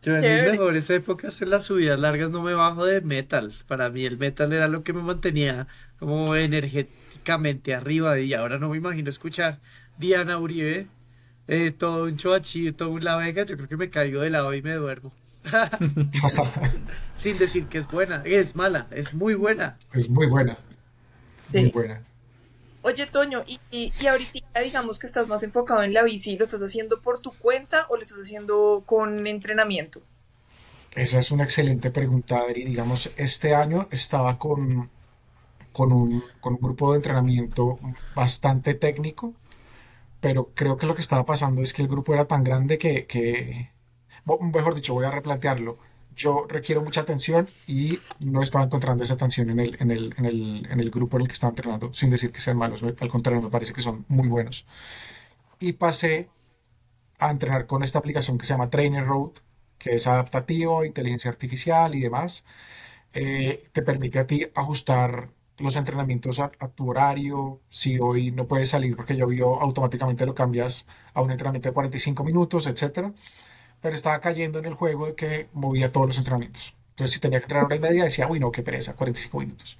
Yo 0.02 0.16
en 0.16 0.22
mis 0.22 0.52
mejores 0.52 0.90
épocas 0.90 1.40
en 1.42 1.50
las 1.50 1.64
subidas 1.64 1.98
largas 1.98 2.30
no 2.30 2.42
me 2.42 2.54
bajo 2.54 2.84
de 2.84 3.00
metal. 3.02 3.52
Para 3.68 3.88
mí 3.88 4.04
el 4.04 4.18
metal 4.18 4.52
era 4.52 4.66
lo 4.66 4.82
que 4.82 4.92
me 4.92 5.00
mantenía 5.00 5.68
como 6.00 6.34
energéticamente 6.34 7.74
arriba 7.74 8.18
y 8.18 8.34
ahora 8.34 8.58
no 8.58 8.70
me 8.70 8.78
imagino 8.78 9.08
escuchar 9.08 9.60
Diana 9.98 10.38
Uribe, 10.38 10.88
eh, 11.46 11.70
todo 11.70 12.04
un 12.04 12.16
choachillo, 12.16 12.74
todo 12.74 12.90
un 12.90 13.04
la 13.04 13.16
vega, 13.16 13.44
yo 13.44 13.56
creo 13.56 13.68
que 13.68 13.76
me 13.76 13.90
caigo 13.90 14.20
de 14.20 14.30
lado 14.30 14.52
y 14.54 14.62
me 14.62 14.74
duermo. 14.74 15.12
Sin 17.14 17.38
decir 17.38 17.66
que 17.66 17.78
es 17.78 17.86
buena, 17.86 18.22
es 18.24 18.56
mala, 18.56 18.88
es 18.90 19.14
muy 19.14 19.34
buena. 19.34 19.76
Es 19.92 20.08
muy 20.08 20.26
buena. 20.26 20.58
Muy 21.52 21.70
buena. 21.70 22.00
Oye, 22.82 23.06
Toño, 23.06 23.44
y, 23.46 23.60
y, 23.70 24.06
ahorita 24.06 24.60
digamos 24.60 24.98
que 24.98 25.06
estás 25.06 25.28
más 25.28 25.44
enfocado 25.44 25.84
en 25.84 25.94
la 25.94 26.02
bici, 26.02 26.36
¿lo 26.36 26.44
estás 26.44 26.60
haciendo 26.60 27.00
por 27.00 27.20
tu 27.20 27.30
cuenta 27.32 27.86
o 27.88 27.96
lo 27.96 28.02
estás 28.02 28.18
haciendo 28.18 28.82
con 28.84 29.24
entrenamiento? 29.26 30.02
Esa 30.94 31.20
es 31.20 31.30
una 31.30 31.44
excelente 31.44 31.92
pregunta, 31.92 32.38
Adri. 32.38 32.64
Digamos, 32.64 33.10
este 33.16 33.54
año 33.54 33.86
estaba 33.92 34.36
con, 34.36 34.90
con, 35.72 35.92
un, 35.92 36.24
con 36.40 36.54
un 36.54 36.60
grupo 36.60 36.90
de 36.90 36.96
entrenamiento 36.96 37.78
bastante 38.16 38.74
técnico, 38.74 39.32
pero 40.20 40.50
creo 40.52 40.76
que 40.76 40.86
lo 40.86 40.96
que 40.96 41.02
estaba 41.02 41.24
pasando 41.24 41.62
es 41.62 41.72
que 41.72 41.82
el 41.82 41.88
grupo 41.88 42.14
era 42.14 42.26
tan 42.26 42.42
grande 42.42 42.78
que, 42.78 43.06
que 43.06 43.70
mejor 44.52 44.74
dicho, 44.74 44.92
voy 44.94 45.04
a 45.04 45.10
replantearlo 45.10 45.76
yo 46.14 46.46
requiero 46.48 46.82
mucha 46.82 47.02
atención 47.02 47.48
y 47.66 48.00
no 48.20 48.42
estaba 48.42 48.64
encontrando 48.64 49.04
esa 49.04 49.14
atención 49.14 49.50
en 49.50 49.60
el, 49.60 49.76
en 49.80 49.90
el, 49.90 50.14
en 50.18 50.24
el, 50.26 50.68
en 50.70 50.80
el 50.80 50.90
grupo 50.90 51.16
en 51.16 51.22
el 51.22 51.28
que 51.28 51.34
estaba 51.34 51.50
entrenando, 51.50 51.92
sin 51.94 52.10
decir 52.10 52.32
que 52.32 52.40
sean 52.40 52.56
malos, 52.56 52.82
al 52.82 53.08
contrario, 53.08 53.42
me 53.42 53.50
parece 53.50 53.72
que 53.72 53.82
son 53.82 54.04
muy 54.08 54.28
buenos. 54.28 54.66
Y 55.58 55.74
pasé 55.74 56.28
a 57.18 57.30
entrenar 57.30 57.66
con 57.66 57.82
esta 57.82 57.98
aplicación 57.98 58.38
que 58.38 58.46
se 58.46 58.54
llama 58.54 58.70
Trainer 58.70 59.06
Road, 59.06 59.32
que 59.78 59.94
es 59.96 60.06
adaptativo, 60.06 60.84
inteligencia 60.84 61.30
artificial 61.30 61.94
y 61.94 62.00
demás. 62.00 62.44
Eh, 63.14 63.64
te 63.72 63.82
permite 63.82 64.18
a 64.18 64.26
ti 64.26 64.46
ajustar 64.54 65.30
los 65.58 65.76
entrenamientos 65.76 66.40
a, 66.40 66.50
tu 66.50 66.90
horario. 66.90 67.60
Si 67.68 67.98
hoy 67.98 68.32
no 68.32 68.46
puedes 68.48 68.70
salir 68.70 68.96
porque 68.96 69.16
llovió, 69.16 69.60
automáticamente 69.60 70.26
lo 70.26 70.34
cambias 70.34 70.86
a 71.14 71.22
un 71.22 71.30
entrenamiento 71.30 71.68
de 71.68 71.74
45 71.74 72.24
minutos, 72.24 72.66
etcétera 72.66 73.12
pero 73.82 73.94
estaba 73.94 74.20
cayendo 74.20 74.58
en 74.60 74.64
el 74.64 74.74
juego 74.74 75.06
de 75.06 75.14
que 75.14 75.48
movía 75.52 75.92
todos 75.92 76.06
los 76.06 76.18
entrenamientos. 76.18 76.74
Entonces, 76.90 77.12
si 77.14 77.20
tenía 77.20 77.40
que 77.40 77.44
entrenar 77.44 77.66
hora 77.66 77.76
y 77.76 77.80
media, 77.80 78.04
decía, 78.04 78.28
uy, 78.28 78.40
no, 78.40 78.52
qué 78.52 78.62
pereza, 78.62 78.94
45 78.94 79.40
minutos. 79.40 79.78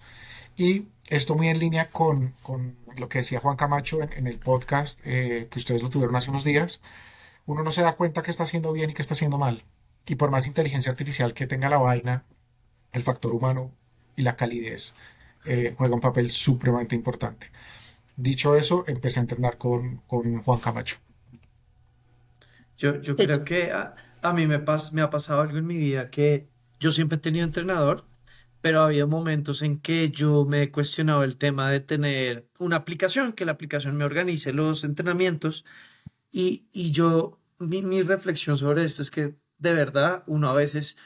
Y 0.56 0.88
esto 1.09 1.35
muy 1.35 1.49
en 1.49 1.59
línea 1.59 1.88
con, 1.88 2.35
con 2.42 2.76
lo 2.99 3.09
que 3.09 3.18
decía 3.18 3.40
Juan 3.40 3.56
Camacho 3.56 4.02
en, 4.02 4.26
el 4.26 4.38
podcast, 4.38 5.00
eh, 5.04 5.49
que 5.50 5.59
ustedes 5.59 5.82
lo 5.82 5.88
tuvieron 5.88 6.16
hace 6.16 6.30
unos 6.30 6.44
días. 6.44 6.80
Uno 7.47 7.62
no 7.62 7.71
se 7.71 7.82
da 7.82 7.97
cuenta 7.97 8.23
que 8.23 8.30
está 8.30 8.42
haciendo 8.42 8.73
bien 8.73 8.90
y 8.90 8.94
que 8.94 9.02
está 9.02 9.14
haciendo 9.14 9.38
mal. 9.38 9.64
Y 10.06 10.16
por 10.16 10.30
más 10.30 10.47
inteligencia 10.47 10.90
artificial 10.90 11.32
que 11.32 11.47
tenga 11.47 11.68
la 11.68 11.78
vaina, 11.78 12.25
el 12.92 13.02
factor 13.02 13.32
humano 13.32 13.71
y 14.16 14.23
la 14.23 14.37
calidez 14.37 14.94
eh, 15.44 15.75
juega 15.76 15.94
un 15.94 16.00
papel 16.00 16.30
supremamente 16.30 16.95
importante. 16.95 17.50
Dicho 18.17 18.56
eso, 18.56 18.84
empecé 18.86 19.21
a 19.21 19.23
entrenar 19.23 19.58
con, 19.58 19.99
con 20.06 20.43
Juan 20.43 20.60
Camacho. 20.60 20.97
Yo, 22.76 23.00
yo 23.00 23.17
creo 23.17 23.45
que 23.45 23.71
a, 23.73 23.95
a 24.23 24.32
mí 24.32 24.47
me, 24.47 24.58
pas, 24.58 24.93
me 24.93 25.02
ha 25.02 25.11
pasado 25.11 25.43
algo 25.43 25.58
en 25.58 25.67
mi 25.67 25.76
vida 25.76 26.11
que 26.11 26.49
yo 26.80 26.91
siempre 26.91 27.17
he 27.17 27.21
tenido 27.21 27.45
entrenador, 27.45 28.04
pero 28.61 28.80
ha 28.80 28.87
habido 28.87 29.08
momentos 29.08 29.63
en 29.63 29.80
que 29.80 30.11
yo 30.11 30.45
me 30.45 30.63
he 30.63 30.71
cuestionado 30.71 31.25
el 31.25 31.37
tema 31.37 31.71
de 31.71 31.80
tener 31.80 32.49
una 32.58 32.76
aplicación, 32.76 33.32
que 33.32 33.45
la 33.45 33.52
aplicación 33.52 33.97
me 33.97 34.04
organice 34.04 34.52
los 34.52 34.85
entrenamientos. 34.85 35.65
Y, 36.30 36.67
y 36.73 36.93
yo, 36.93 37.41
mi, 37.58 37.82
mi 37.82 38.02
reflexión 38.02 38.56
sobre 38.56 38.85
esto 38.85 39.02
es 39.02 39.11
que 39.11 39.37
de 39.58 39.75
verdad 39.75 40.25
uno 40.26 40.49
a 40.50 40.54
veces 40.54 40.97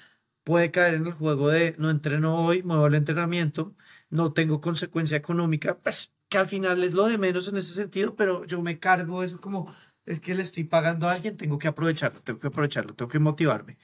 puede 0.44 0.70
caer 0.70 0.94
en 0.94 1.06
el 1.06 1.12
juego 1.12 1.48
de 1.50 1.74
no 1.78 1.90
entreno 1.90 2.44
hoy, 2.44 2.62
muevo 2.62 2.86
el 2.86 2.94
entrenamiento, 2.94 3.74
no 4.10 4.32
tengo 4.32 4.60
consecuencia 4.60 5.16
económica, 5.16 5.78
pues 5.78 6.14
que 6.28 6.38
al 6.38 6.46
final 6.46 6.82
es 6.84 6.94
lo 6.94 7.06
de 7.06 7.18
menos 7.18 7.48
en 7.48 7.56
ese 7.56 7.74
sentido, 7.74 8.16
pero 8.16 8.44
yo 8.46 8.62
me 8.62 8.78
cargo 8.78 9.22
eso 9.22 9.40
como 9.40 9.74
es 10.06 10.20
que 10.20 10.34
le 10.34 10.42
estoy 10.42 10.64
pagando 10.64 11.08
a 11.08 11.12
alguien, 11.12 11.36
tengo 11.36 11.58
que 11.58 11.68
aprovecharlo, 11.68 12.22
tengo 12.22 12.38
que 12.38 12.46
aprovecharlo, 12.48 12.94
tengo 12.94 13.10
que 13.10 13.18
motivarme. 13.18 13.78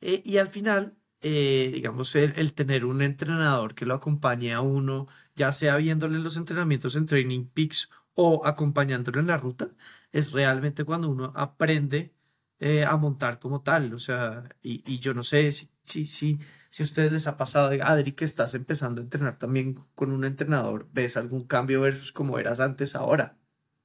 Eh, 0.00 0.22
y 0.24 0.38
al 0.38 0.48
final, 0.48 0.96
eh, 1.22 1.70
digamos, 1.74 2.14
el, 2.16 2.54
tener 2.54 2.84
un 2.84 3.02
entrenador 3.02 3.74
que 3.74 3.86
lo 3.86 3.94
acompañe 3.94 4.52
a 4.52 4.60
uno, 4.60 5.08
ya 5.34 5.52
sea 5.52 5.76
viéndole 5.76 6.18
los 6.18 6.36
entrenamientos 6.36 6.96
en 6.96 7.06
Training 7.06 7.46
Peaks 7.46 7.90
o 8.14 8.46
acompañándolo 8.46 9.20
en 9.20 9.28
la 9.28 9.38
ruta, 9.38 9.70
es 10.12 10.32
realmente 10.32 10.84
cuando 10.84 11.08
uno 11.10 11.32
aprende 11.36 12.14
eh, 12.60 12.84
a 12.84 12.96
montar 12.96 13.38
como 13.38 13.62
tal. 13.62 13.94
O 13.94 13.98
sea, 13.98 14.44
y, 14.62 14.82
y 14.86 14.98
yo 15.00 15.14
no 15.14 15.22
sé 15.22 15.52
si, 15.52 15.70
si, 15.84 16.06
si, 16.06 16.38
si 16.70 16.82
a 16.82 16.86
ustedes 16.86 17.12
les 17.12 17.26
ha 17.26 17.36
pasado, 17.36 17.70
Adri, 17.82 18.12
que 18.12 18.24
estás 18.24 18.54
empezando 18.54 19.00
a 19.00 19.04
entrenar 19.04 19.38
también 19.38 19.74
con 19.94 20.12
un 20.12 20.24
entrenador, 20.24 20.88
¿ves 20.92 21.16
algún 21.16 21.42
cambio 21.46 21.80
versus 21.82 22.12
como 22.12 22.38
eras 22.38 22.60
antes 22.60 22.94
ahora? 22.96 23.38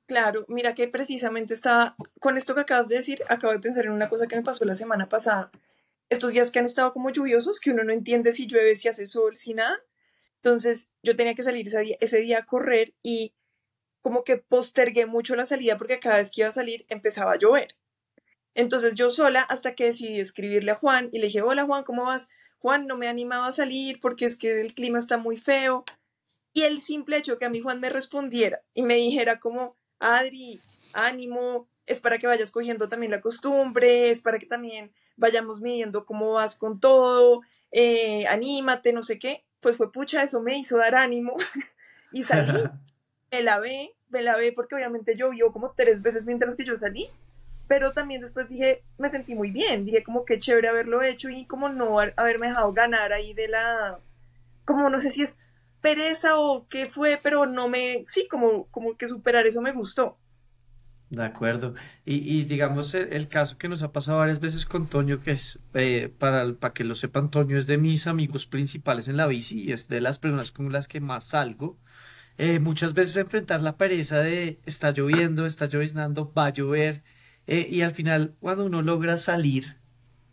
Claro, 0.08 0.46
mira 0.48 0.74
que 0.74 0.88
precisamente 0.88 1.54
estaba, 1.54 1.98
con 2.22 2.38
esto 2.38 2.56
que 2.56 2.62
acabas 2.62 2.88
de 2.88 2.96
decir, 2.96 3.24
acabo 3.28 3.52
de 3.52 3.60
pensar 3.60 3.86
en 3.86 3.92
una 3.92 4.08
cosa 4.08 4.26
que 4.26 4.38
me 4.38 4.42
pasó 4.42 4.64
la 4.64 4.74
semana 4.74 5.10
pasada. 5.10 5.52
Estos 6.10 6.32
días 6.32 6.50
que 6.50 6.60
han 6.60 6.66
estado 6.66 6.94
como 6.94 7.10
lluviosos, 7.10 7.60
que 7.60 7.72
uno 7.72 7.84
no 7.84 7.92
entiende 7.92 8.32
si 8.32 8.48
llueve, 8.48 8.78
si 8.78 8.88
hace 8.88 9.06
sol, 9.06 9.36
si 9.36 9.54
nada. 9.54 9.78
Entonces 10.38 10.90
yo 11.04 11.18
tenía 11.18 11.36
que 11.36 11.44
salir 11.44 11.68
ese 11.68 11.80
día, 11.82 11.98
ese 12.00 12.20
día 12.20 12.40
a 12.40 12.46
correr 12.46 12.94
y 13.04 13.34
como 14.02 14.24
que 14.24 14.38
postergué 14.38 15.06
mucho 15.08 15.36
la 15.36 15.44
salida 15.44 15.78
porque 15.78 16.00
cada 16.00 16.18
vez 16.18 16.32
que 16.32 16.42
iba 16.42 16.50
a 16.50 16.54
salir 16.54 16.86
empezaba 16.88 17.34
a 17.34 17.38
llover. 17.38 17.76
Entonces 18.56 18.96
yo 18.96 19.10
sola 19.10 19.42
hasta 19.42 19.76
que 19.76 19.86
decidí 19.86 20.22
escribirle 20.22 20.72
a 20.72 20.76
Juan 20.76 21.10
y 21.12 21.20
le 21.20 21.28
dije, 21.28 21.42
hola 21.42 21.66
Juan, 21.66 21.84
¿cómo 21.84 22.06
vas? 22.06 22.30
Juan, 22.60 22.88
no 22.88 22.96
me 22.96 23.10
animaba 23.10 23.48
a 23.48 23.52
salir 23.52 24.00
porque 24.00 24.26
es 24.26 24.38
que 24.38 24.62
el 24.62 24.74
clima 24.74 25.00
está 25.00 25.18
muy 25.18 25.36
feo. 25.38 25.84
Y 26.54 26.64
el 26.64 26.82
simple 26.82 27.18
hecho 27.18 27.38
que 27.38 27.46
a 27.46 27.50
mí 27.50 27.60
Juan 27.60 27.82
me 27.82 27.90
respondiera 27.90 28.64
y 28.74 28.84
me 28.84 28.96
dijera 28.96 29.40
como, 29.40 29.76
Adri, 30.00 30.60
ánimo, 30.94 31.68
es 31.86 32.00
para 32.00 32.18
que 32.18 32.28
vayas 32.28 32.52
cogiendo 32.52 32.90
también 32.90 33.12
la 33.12 33.22
costumbre, 33.22 34.10
es 34.10 34.22
para 34.22 34.40
que 34.40 34.46
también 34.46 34.92
vayamos 35.16 35.62
midiendo 35.62 36.06
cómo 36.06 36.34
vas 36.34 36.56
con 36.56 36.80
todo, 36.80 37.42
eh, 37.72 38.26
anímate, 38.28 38.94
no 38.94 39.02
sé 39.02 39.20
qué. 39.20 39.44
Pues 39.60 39.78
fue 39.78 39.92
pucha, 39.92 40.24
eso 40.24 40.42
me 40.42 40.58
hizo 40.58 40.78
dar 40.78 40.96
ánimo 40.96 41.36
y 42.12 42.24
salí, 42.24 42.64
me 43.32 43.42
lavé, 43.42 43.96
me 44.10 44.22
lavé 44.22 44.52
porque 44.52 44.76
obviamente 44.76 45.16
llovió 45.16 45.52
como 45.52 45.72
tres 45.72 46.02
veces 46.04 46.26
mientras 46.26 46.56
que 46.56 46.66
yo 46.66 46.78
salí, 46.78 47.08
pero 47.68 47.92
también 47.92 48.22
después 48.22 48.50
dije, 48.50 48.84
me 48.98 49.10
sentí 49.10 49.36
muy 49.36 49.52
bien, 49.52 49.86
dije 49.86 50.04
como 50.04 50.26
que 50.26 50.40
chévere 50.40 50.70
haberlo 50.70 51.02
hecho 51.02 51.30
y 51.30 51.46
como 51.46 51.70
no 51.70 52.00
haberme 52.00 52.48
dejado 52.48 52.72
ganar 52.74 53.14
ahí 53.14 53.34
de 53.34 53.48
la, 53.48 54.00
como 54.64 54.90
no 54.90 55.02
sé 55.02 55.12
si 55.12 55.24
es 55.24 55.38
pereza 55.82 56.40
o 56.40 56.68
qué 56.68 56.90
fue, 56.90 57.20
pero 57.22 57.46
no 57.46 57.70
me, 57.70 58.06
sí, 58.08 58.28
como, 58.30 58.68
como 58.68 58.98
que 58.98 59.08
superar 59.08 59.46
eso 59.46 59.62
me 59.62 59.74
gustó. 59.74 60.18
De 61.10 61.24
acuerdo. 61.24 61.74
Y, 62.04 62.44
digamos, 62.44 62.94
el, 62.94 63.30
caso 63.30 63.58
que 63.58 63.70
nos 63.70 63.82
ha 63.82 63.94
pasado 63.94 64.18
varias 64.18 64.42
veces 64.42 64.66
con 64.66 64.88
Toño, 64.88 65.22
que 65.22 65.32
es, 65.32 65.60
eh, 65.74 66.14
para, 66.20 66.54
para 66.56 66.74
que 66.74 66.84
lo 66.84 66.96
sepan, 66.96 67.32
Toño 67.32 67.58
es 67.58 67.66
de 67.66 67.78
mis 67.78 68.08
amigos 68.08 68.46
principales 68.46 69.08
en 69.08 69.16
la 69.16 69.28
bici 69.28 69.62
y 69.62 69.72
es 69.72 69.88
de 69.88 70.02
las 70.02 70.20
personas 70.20 70.52
con 70.52 70.72
las 70.72 70.90
que 70.90 71.00
más 71.00 71.30
salgo. 71.30 71.78
Eh, 72.38 72.60
muchas 72.60 72.94
veces 72.94 73.16
enfrentar 73.16 73.62
la 73.62 73.78
pereza 73.78 74.20
de 74.20 74.60
está 74.66 74.92
lloviendo, 74.92 75.46
está 75.46 75.68
lloviznando, 75.68 76.32
va 76.34 76.48
a 76.48 76.54
llover, 76.54 77.04
eh, 77.48 77.68
y 77.70 77.82
al 77.82 77.92
final, 77.92 78.36
cuando 78.42 78.66
uno 78.66 78.82
logra 78.82 79.18
salir 79.18 79.78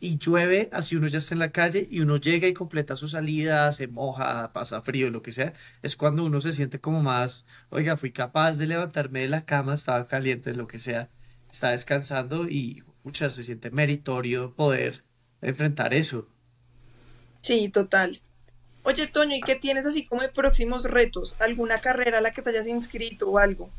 y 0.00 0.18
llueve, 0.18 0.68
así 0.72 0.96
uno 0.96 1.09
ya 1.09 1.18
está 1.18 1.35
en 1.35 1.38
la 1.38 1.52
calle 1.52 1.88
y 1.90 2.00
uno 2.00 2.16
llega 2.16 2.46
y 2.46 2.54
completa 2.54 2.96
su 2.96 3.09
salida, 3.09 3.72
se 3.72 3.87
moja, 3.87 4.52
pasa 4.52 4.83
frío, 4.83 5.11
lo 5.11 5.22
que 5.22 5.33
sea, 5.33 5.54
es 5.83 5.96
cuando 5.96 6.24
uno 6.24 6.40
se 6.40 6.52
siente 6.52 6.80
como 6.80 7.02
más, 7.02 7.46
oiga, 7.70 7.96
fui 7.96 8.12
capaz 8.12 8.59
de 8.59 8.66
levantarme 8.66 9.20
de 9.20 9.28
la 9.28 9.44
cama, 9.44 9.74
estaba 9.74 10.07
caliente, 10.07 10.52
lo 10.54 10.66
que 10.66 10.78
sea, 10.78 11.09
está 11.50 11.70
descansando 11.70 12.48
y 12.48 12.83
muchas 13.02 13.35
se 13.35 13.44
siente 13.44 13.70
meritorio 13.70 14.54
poder 14.54 15.04
enfrentar 15.40 15.94
eso. 15.94 16.28
Sí, 17.40 17.68
total. 17.68 18.20
Oye, 18.83 19.07
Toño, 19.07 19.37
¿y 19.37 19.40
qué 19.40 19.54
tienes 19.54 19.87
así 19.87 20.04
como 20.04 20.22
de 20.22 20.28
próximos 20.28 20.85
retos? 20.85 21.37
¿Alguna 21.40 21.80
carrera 21.80 22.18
a 22.18 22.20
la 22.20 22.33
que 22.33 22.42
te 22.42 22.50
hayas 22.50 22.66
inscrito 22.66 23.30
o 23.30 23.38
algo? 23.38 23.70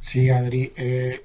Sí, 0.00 0.30
Adri, 0.30 0.72
eh, 0.76 1.24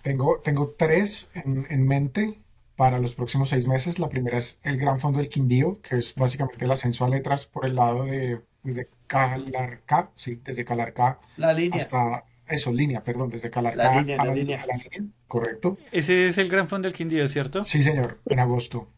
tengo, 0.00 0.40
tengo 0.42 0.74
tres 0.78 1.28
en, 1.34 1.66
en 1.68 1.86
mente 1.86 2.38
para 2.76 2.98
los 2.98 3.14
próximos 3.14 3.48
seis 3.50 3.66
meses. 3.68 3.98
La 3.98 4.08
primera 4.08 4.38
es 4.38 4.58
el 4.64 4.76
Gran 4.78 4.98
Fondo 5.00 5.18
del 5.18 5.28
Quindío, 5.28 5.80
que 5.82 5.96
es 5.96 6.14
básicamente 6.14 6.64
el 6.64 6.70
ascenso 6.70 7.04
a 7.04 7.08
letras 7.08 7.46
por 7.46 7.66
el 7.66 7.74
lado 7.76 8.04
de 8.04 8.40
desde 8.62 8.88
Calarcá, 9.08 10.10
sí, 10.14 10.40
desde 10.44 10.64
Calarcá 10.64 11.18
La 11.36 11.52
línea. 11.52 11.80
hasta 11.80 12.24
eso, 12.46 12.72
línea, 12.72 13.02
perdón, 13.02 13.30
desde 13.30 13.50
Calarcá 13.50 13.82
La 13.94 14.00
línea, 14.00 14.20
a 14.20 14.24
la 14.24 14.30
la, 14.30 14.34
línea. 14.36 14.62
a 14.62 14.66
la 14.66 14.76
línea, 14.76 15.02
correcto. 15.26 15.78
Ese 15.90 16.26
es 16.28 16.38
el 16.38 16.48
gran 16.48 16.68
fondo 16.68 16.86
del 16.86 16.96
Quindío, 16.96 17.26
¿cierto? 17.28 17.62
Sí, 17.62 17.82
señor, 17.82 18.20
en 18.26 18.38
agosto. 18.40 18.88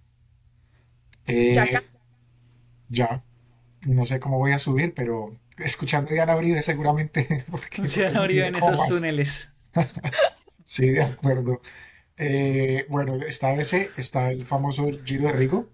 Eh, 1.27 1.53
Ya 1.55 1.63
acá. 1.65 1.83
ya. 2.89 3.23
No 3.87 4.05
sé 4.07 4.21
cómo 4.21 4.39
voy 4.39 4.53
a 4.53 4.59
subir, 4.59 4.93
pero 4.95 5.35
escuchando 5.59 6.11
a 6.11 6.15
Diana 6.15 6.37
Uribe 6.37 6.63
seguramente, 6.63 7.45
porque 7.51 7.83
han 8.07 8.17
abrido 8.17 8.47
en 8.47 8.59
¿cómo 8.59 8.75
esos 8.75 8.89
túneles. 8.89 9.49
Sí, 10.67 10.89
de 10.89 11.03
acuerdo. 11.03 11.61
Eh, 12.17 12.87
bueno, 12.89 13.15
está 13.17 13.55
ese, 13.55 13.91
está 13.97 14.31
el 14.31 14.45
famoso 14.45 14.89
Giro 15.05 15.27
de 15.27 15.33
Rigo. 15.33 15.69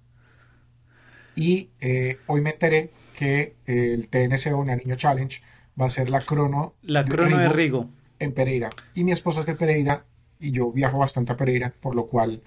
Y 1.37 1.70
eh, 1.81 2.18
hoy 2.26 2.40
me 2.40 2.50
enteré 2.50 2.90
que 3.16 3.57
el 3.66 4.09
TNCO 4.09 4.64
Nariño 4.64 4.96
Challenge 4.96 5.40
va 5.81 5.87
a 5.87 5.90
ser 5.90 6.11
la 6.11 6.20
crono 6.20 6.74
La 6.83 7.03
de 7.03 7.11
crono 7.11 7.38
de 7.38 7.48
Rigo 7.48 7.55
Rigo. 7.83 7.90
en 8.18 8.33
Pereira. 8.33 8.70
Y 8.94 9.05
mi 9.05 9.12
esposa 9.12 9.40
es 9.40 9.46
de 9.46 9.55
Pereira 9.55 10.05
y 10.38 10.50
yo 10.53 10.72
viajo 10.72 10.98
bastante 10.98 11.33
a 11.33 11.37
Pereira, 11.37 11.72
por 11.81 11.94
lo 11.94 12.07
cual 12.07 12.42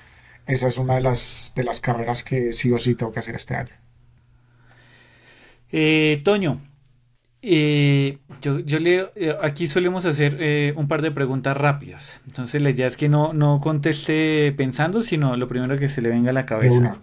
esa 0.47 0.67
es 0.67 0.77
una 0.77 0.95
de 0.95 1.01
las, 1.01 1.53
de 1.55 1.63
las 1.63 1.79
carreras 1.79 2.23
que 2.23 2.51
sí 2.51 2.71
o 2.71 2.79
sí 2.79 2.95
tengo 2.95 3.11
que 3.11 3.19
hacer 3.19 3.35
este 3.35 3.55
año. 3.55 3.73
Eh, 5.71 6.21
Toño, 6.23 6.61
eh, 7.43 8.17
yo, 8.41 8.59
yo 8.59 8.79
le, 8.79 9.09
eh, 9.15 9.35
aquí 9.41 9.67
solemos 9.67 10.05
hacer 10.05 10.37
eh, 10.39 10.73
un 10.77 10.87
par 10.87 11.01
de 11.01 11.11
preguntas 11.11 11.55
rápidas. 11.57 12.19
Entonces 12.27 12.61
la 12.61 12.69
idea 12.71 12.87
es 12.87 12.97
que 12.97 13.09
no, 13.09 13.33
no 13.33 13.59
conteste 13.61 14.53
pensando, 14.57 15.01
sino 15.01 15.37
lo 15.37 15.47
primero 15.47 15.77
que 15.77 15.89
se 15.89 16.01
le 16.01 16.09
venga 16.09 16.31
a 16.31 16.33
la 16.33 16.45
cabeza. 16.45 16.95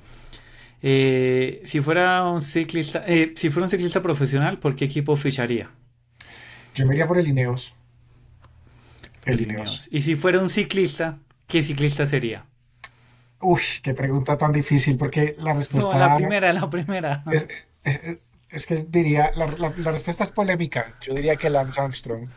si 0.80 1.80
fuera 1.82 2.24
un 2.28 2.40
ciclista, 2.40 3.04
si 3.34 3.50
fuera 3.50 3.64
un 3.66 3.70
ciclista 3.70 4.02
profesional, 4.02 4.58
¿por 4.58 4.74
qué 4.76 4.86
equipo 4.86 5.14
ficharía? 5.16 5.70
Yo 6.74 6.86
me 6.86 6.94
iría 6.94 7.06
por 7.06 7.18
el 7.18 7.28
Ineos. 7.28 7.74
El 9.24 9.40
Ineos. 9.42 9.88
Y 9.92 10.02
si 10.02 10.16
fuera 10.16 10.40
un 10.40 10.48
ciclista, 10.48 11.18
¿qué 11.46 11.62
ciclista 11.62 12.06
sería? 12.06 12.46
Uy, 13.42 13.60
qué 13.82 13.94
pregunta 13.94 14.36
tan 14.38 14.52
difícil, 14.52 14.96
porque 14.96 15.34
la 15.38 15.52
No, 15.52 15.58
respuesta 15.58 15.98
la 15.98 16.14
primera, 16.14 16.52
la 16.52 16.68
primera. 16.70 17.22
es, 17.30 17.48
es- 17.84 18.00
es 18.04 18.18
que 18.66 18.76
diría, 18.88 19.30
la, 19.36 19.46
la- 19.48 19.74
la 19.76 19.92
respuesta 19.92 20.24
es 20.24 20.30
polémica. 20.30 20.96
Yo 21.00 21.14
diría 21.14 21.36
que 21.36 21.50
Lance 21.50 21.80
Armstrong. 21.80 22.28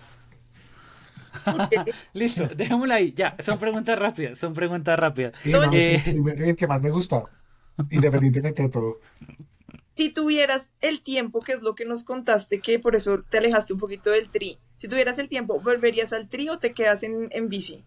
Listo, 2.14 2.48
dejémosla 2.48 2.96
ahí. 2.96 3.14
Ya, 3.16 3.36
son 3.40 3.60
preguntas 3.60 3.98
rápidas, 4.00 4.40
son 4.40 4.54
preguntas 4.54 4.98
rápidas. 5.00 5.34
Sí, 5.42 5.60
no, 5.60 5.70
Eh, 5.72 6.02
sí, 6.04 6.04
el 6.38 6.56
que 6.56 6.68
más 6.68 6.82
me 6.82 6.90
gusta, 6.92 7.24
independientemente 7.90 8.64
de 8.64 8.70
todo. 8.70 8.98
Si 9.96 10.12
tuvieras 10.14 10.72
el 10.82 11.02
tiempo, 11.02 11.42
que 11.42 11.54
es 11.54 11.64
lo 11.64 11.74
que 11.74 11.86
nos 11.86 12.04
contaste, 12.04 12.62
que 12.62 12.78
por 12.78 12.96
eso 12.96 13.24
te 13.28 13.40
alejaste 13.40 13.74
un 13.74 13.80
poquito 13.80 14.12
del 14.12 14.30
tri, 14.30 14.60
si 14.78 14.88
tuvieras 14.88 15.18
el 15.18 15.30
tiempo, 15.30 15.60
¿volverías 15.62 16.14
al 16.14 16.30
tri 16.30 16.48
o 16.50 16.60
te 16.60 16.76
quedas 16.76 17.02
en, 17.02 17.28
en 17.32 17.50
bici? 17.50 17.84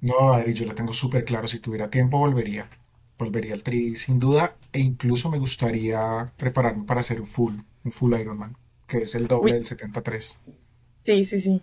No, 0.00 0.32
Adri, 0.32 0.54
yo 0.54 0.64
lo 0.66 0.74
tengo 0.74 0.92
súper 0.94 1.24
claro. 1.24 1.46
Si 1.48 1.60
tuviera 1.60 1.90
tiempo, 1.90 2.18
volvería. 2.18 2.68
Volvería 3.18 3.54
al 3.54 3.62
tri 3.62 3.96
sin 3.96 4.18
duda. 4.20 4.56
E 4.72 4.80
incluso 4.80 5.30
me 5.30 5.38
gustaría 5.38 6.32
prepararme 6.36 6.84
para 6.84 7.00
hacer 7.00 7.20
un 7.20 7.26
full, 7.26 7.54
un 7.84 7.92
full 7.92 8.14
Ironman, 8.14 8.56
que 8.86 8.98
es 8.98 9.14
el 9.14 9.26
doble 9.26 9.52
Uy. 9.52 9.58
del 9.58 9.66
73. 9.66 10.38
Sí, 11.04 11.24
sí, 11.24 11.40
sí. 11.40 11.62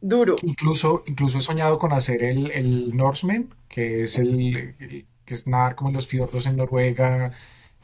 Duro. 0.00 0.36
Incluso, 0.42 1.02
incluso 1.06 1.38
he 1.38 1.40
soñado 1.40 1.78
con 1.78 1.92
hacer 1.92 2.22
el, 2.22 2.50
el 2.52 2.96
Norseman, 2.96 3.52
que 3.68 4.04
es 4.04 4.18
el, 4.18 4.56
el- 4.78 5.06
que 5.24 5.34
es 5.34 5.46
nadar 5.46 5.74
como 5.74 5.90
en 5.90 5.96
los 5.96 6.06
fiordos 6.06 6.46
en 6.46 6.56
Noruega 6.56 7.32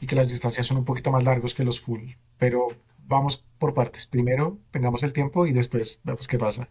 y 0.01 0.07
que 0.07 0.15
las 0.15 0.29
distancias 0.29 0.65
son 0.65 0.77
un 0.77 0.85
poquito 0.85 1.11
más 1.11 1.23
largos 1.23 1.53
que 1.53 1.63
los 1.63 1.79
full. 1.79 2.11
Pero 2.39 2.69
vamos 3.07 3.43
por 3.59 3.73
partes. 3.75 4.07
Primero 4.07 4.57
tengamos 4.71 5.03
el 5.03 5.13
tiempo 5.13 5.45
y 5.45 5.53
después 5.53 5.99
vemos 6.03 6.27
qué 6.27 6.39
pasa. 6.39 6.69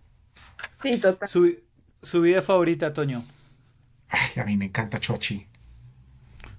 Sí, 0.83 0.99
total. 0.99 1.29
su, 1.29 1.55
su 2.03 2.21
vida 2.23 2.43
favorita, 2.43 2.93
Toño. 2.93 3.25
Ay, 4.09 4.41
a 4.41 4.45
mí 4.45 4.57
me 4.57 4.67
encanta 4.67 4.99
Chochi. 4.99 5.47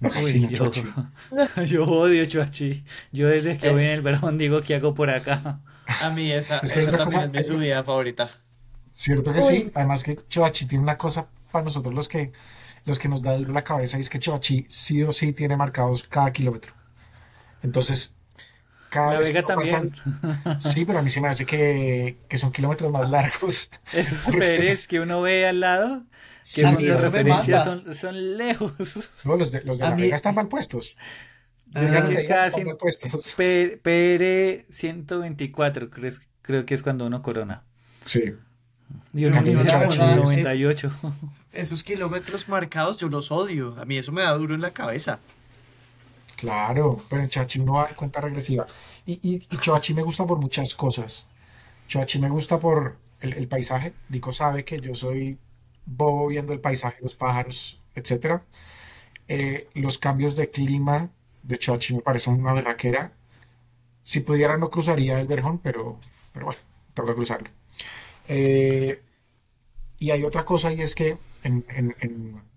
Uy, 0.00 0.48
yo, 0.48 0.70
yo 1.66 1.84
odio 1.84 2.24
Chuachi. 2.26 2.84
Yo 3.12 3.28
desde 3.28 3.56
que 3.58 3.68
Eh. 3.68 3.72
voy 3.72 3.84
en 3.84 3.90
el 3.92 4.02
verón 4.02 4.36
digo 4.38 4.60
que 4.62 4.74
hago 4.74 4.94
por 4.94 5.10
acá. 5.10 5.60
A 6.02 6.10
mí 6.10 6.30
esa, 6.32 6.58
Es 6.58 6.72
que 6.72 6.80
esa 6.80 6.96
cosa- 6.98 7.24
es 7.24 7.30
mi 7.30 7.42
subida 7.42 7.82
favorita. 7.84 8.28
Cierto 8.92 9.32
que 9.32 9.40
Uy. 9.40 9.44
sí. 9.44 9.70
Además 9.74 10.02
que 10.04 10.18
Choachi 10.28 10.66
tiene 10.66 10.82
una 10.82 10.98
cosa 10.98 11.28
para 11.52 11.64
nosotros 11.64 11.94
los 11.94 12.08
que, 12.08 12.32
los 12.84 12.98
que 12.98 13.08
nos 13.08 13.22
da 13.22 13.36
duro 13.36 13.52
la 13.52 13.64
cabeza 13.64 13.96
y 13.98 14.00
es 14.00 14.10
que 14.10 14.18
Choachi 14.18 14.66
sí 14.68 15.02
o 15.02 15.12
sí 15.12 15.32
tiene 15.32 15.56
marcados 15.56 16.02
cada 16.04 16.32
kilómetro. 16.32 16.72
Entonces, 17.62 18.14
cada 18.90 19.12
La 19.14 19.18
vez 19.18 19.28
Vega 19.28 19.42
también. 19.42 19.92
Sí, 20.60 20.84
pero 20.84 20.98
a 20.98 21.02
mí 21.02 21.10
se 21.10 21.20
me 21.20 21.28
hace 21.28 21.44
que, 21.46 22.18
que 22.28 22.38
son 22.38 22.52
kilómetros 22.52 22.90
más 22.92 23.10
largos. 23.10 23.70
Esos 23.92 24.34
Pérez 24.34 24.86
que 24.86 25.00
uno 25.00 25.20
ve 25.22 25.46
al 25.46 25.60
lado, 25.60 26.02
que 26.54 27.60
son, 27.60 27.94
son 27.94 28.36
lejos. 28.36 28.72
No, 29.24 29.36
los 29.36 29.50
de, 29.50 29.62
los 29.62 29.78
de 29.78 29.84
A 29.86 29.90
la 29.90 29.96
mí- 29.96 30.02
Vega 30.02 30.16
están 30.16 30.34
mal 30.34 30.48
puestos. 30.48 30.96
Yo 31.74 31.82
Ya 31.82 31.90
sé 31.90 32.00
no 32.00 32.08
que 32.10 32.26
cada 32.26 32.76
puestos. 32.78 33.34
P- 33.36 33.80
PR 33.82 34.64
124, 34.72 35.90
creo, 35.90 36.12
creo 36.42 36.64
que 36.66 36.74
es 36.74 36.82
cuando 36.82 37.06
uno 37.06 37.20
corona. 37.22 37.64
Sí. 38.04 38.34
Y 39.12 39.24
uno 39.24 39.34
Camino 39.34 39.60
inicia 39.60 39.80
con 39.84 39.88
Chuachi 39.96 40.10
es- 40.12 40.16
98. 40.16 40.92
Esos 41.52 41.82
kilómetros 41.82 42.48
marcados 42.48 42.98
yo 42.98 43.08
los 43.08 43.32
odio. 43.32 43.74
A 43.80 43.84
mí 43.84 43.96
eso 43.98 44.12
me 44.12 44.22
da 44.22 44.32
duro 44.34 44.54
en 44.54 44.60
la 44.60 44.70
cabeza. 44.72 45.18
Claro, 46.36 47.02
pero 47.08 47.22
en 47.22 47.28
Choachi 47.30 47.58
uno 47.60 47.72
va 47.74 47.88
en 47.88 47.94
cuenta 47.94 48.20
regresiva. 48.20 48.66
Y, 49.06 49.14
y, 49.22 49.46
y 49.50 49.56
Choachi 49.58 49.94
me 49.94 50.02
gusta 50.02 50.26
por 50.26 50.38
muchas 50.38 50.74
cosas. 50.74 51.26
Choachi 51.88 52.18
me 52.18 52.28
gusta 52.28 52.58
por 52.58 52.96
el, 53.20 53.32
el 53.32 53.48
paisaje. 53.48 53.94
Nico 54.10 54.32
sabe 54.32 54.64
que 54.64 54.78
yo 54.80 54.94
soy 54.94 55.38
bobo 55.86 56.28
viendo 56.28 56.52
el 56.52 56.60
paisaje, 56.60 56.98
los 57.02 57.14
pájaros, 57.14 57.80
etcétera. 57.94 58.42
Eh, 59.28 59.68
los 59.74 59.98
cambios 59.98 60.36
de 60.36 60.50
clima 60.50 61.10
de 61.42 61.58
Choachi 61.58 61.94
me 61.96 62.02
parecen 62.02 62.34
una 62.34 62.52
berraquera. 62.54 63.12
Si 64.02 64.20
pudiera 64.20 64.56
no 64.56 64.70
cruzaría 64.70 65.20
el 65.20 65.26
Verjón, 65.26 65.58
pero, 65.58 65.98
pero 66.32 66.46
bueno, 66.46 66.60
toca 66.94 67.14
cruzarlo. 67.14 67.50
Eh, 68.28 69.00
y 69.98 70.10
hay 70.10 70.24
otra 70.24 70.44
cosa 70.44 70.72
y 70.72 70.82
es 70.82 70.94
que 70.94 71.16
en, 71.42 71.64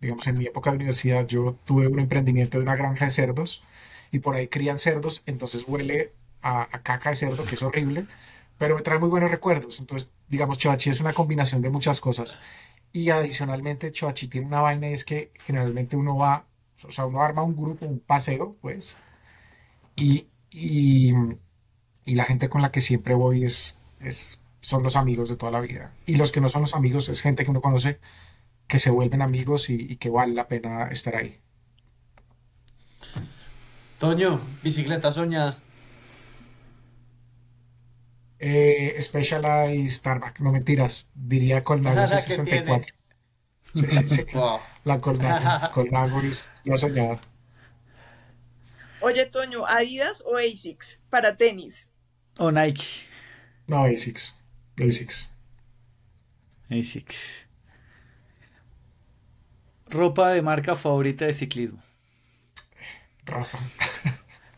digamos, 0.02 0.28
en 0.28 0.38
mi 0.38 0.46
época 0.46 0.72
de 0.72 0.78
universidad 0.78 1.28
yo 1.28 1.56
tuve 1.66 1.88
un 1.88 2.00
emprendimiento 2.00 2.58
de 2.58 2.64
una 2.64 2.76
granja 2.76 3.06
de 3.06 3.12
cerdos 3.12 3.64
y 4.12 4.20
por 4.20 4.36
ahí 4.36 4.48
crían 4.48 4.80
cerdos, 4.80 5.22
entonces 5.26 5.66
huele 5.68 6.12
a, 6.42 6.64
a 6.64 6.82
caca 6.84 7.10
de 7.10 7.16
cerdo, 7.16 7.46
que 7.46 7.56
es 7.56 7.62
horrible, 7.62 8.08
pero 8.60 8.76
me 8.76 8.82
trae 8.82 9.00
muy 9.00 9.10
buenos 9.10 9.32
recuerdos. 9.32 9.80
Entonces, 9.80 10.12
digamos, 10.28 10.60
Choachi 10.60 10.92
es 10.92 11.00
una 11.00 11.14
combinación 11.14 11.64
de 11.64 11.72
muchas 11.72 12.00
cosas. 12.02 12.38
Y 12.92 13.10
adicionalmente, 13.10 13.92
Choachi 13.92 14.28
tiene 14.28 14.46
una 14.46 14.62
vaina 14.62 14.90
y 14.90 14.94
es 14.94 15.06
que 15.06 15.32
generalmente 15.40 15.96
uno 15.96 16.18
va, 16.18 16.46
o 16.84 16.92
sea, 16.92 17.06
uno 17.06 17.22
arma 17.22 17.42
un 17.42 17.56
grupo, 17.56 17.86
un 17.86 18.00
paseo, 18.00 18.58
pues, 18.62 18.98
y, 19.96 20.28
y, 20.52 21.14
y 22.06 22.16
la 22.16 22.26
gente 22.26 22.50
con 22.50 22.62
la 22.62 22.72
que 22.72 22.82
siempre 22.82 23.14
voy 23.16 23.46
es, 23.46 23.78
es, 24.02 24.42
son 24.60 24.84
los 24.84 24.98
amigos 24.98 25.30
de 25.30 25.38
toda 25.38 25.54
la 25.54 25.62
vida. 25.62 25.94
Y 26.06 26.16
los 26.16 26.34
que 26.34 26.42
no 26.42 26.50
son 26.50 26.62
los 26.62 26.76
amigos 26.76 27.08
es 27.08 27.22
gente 27.22 27.46
que 27.46 27.52
uno 27.52 27.62
conoce 27.62 28.00
que 28.68 28.78
se 28.78 28.92
vuelven 28.92 29.22
amigos 29.22 29.70
y, 29.70 29.76
y 29.76 29.96
que 29.96 30.10
vale 30.10 30.34
la 30.34 30.48
pena 30.48 30.90
estar 30.90 31.16
ahí. 31.16 31.40
Toño, 34.00 34.42
bicicleta 34.64 35.12
soñada. 35.12 35.58
Eh, 38.40 38.96
Specialized 39.02 39.92
Starbucks, 39.92 40.40
no 40.40 40.52
mentiras, 40.52 41.10
diría 41.14 41.62
Colnago 41.62 42.00
La 42.00 42.08
que 42.08 42.16
C64. 42.16 42.86
Sí, 43.74 43.86
sí, 43.90 44.10
sí. 44.10 44.26
Wow. 44.34 44.60
La 44.86 45.00
Colnago, 45.00 45.72
Colnago 45.74 46.22
es 46.22 46.48
la 46.64 46.78
soñada. 46.78 47.22
Oye, 49.02 49.26
Toño, 49.26 49.66
¿Adidas 49.66 50.24
o 50.26 50.38
ASICS 50.38 51.02
para 51.10 51.38
tenis? 51.38 51.88
O 52.38 52.52
Nike. 52.52 52.84
No, 53.68 53.84
ASICS. 53.84 54.42
ASICS. 54.78 55.30
ASICS. 56.70 57.18
Ropa 59.88 60.30
de 60.30 60.42
marca 60.42 60.76
favorita 60.76 61.26
de 61.26 61.34
ciclismo. 61.34 61.82
Rafa. 63.26 63.60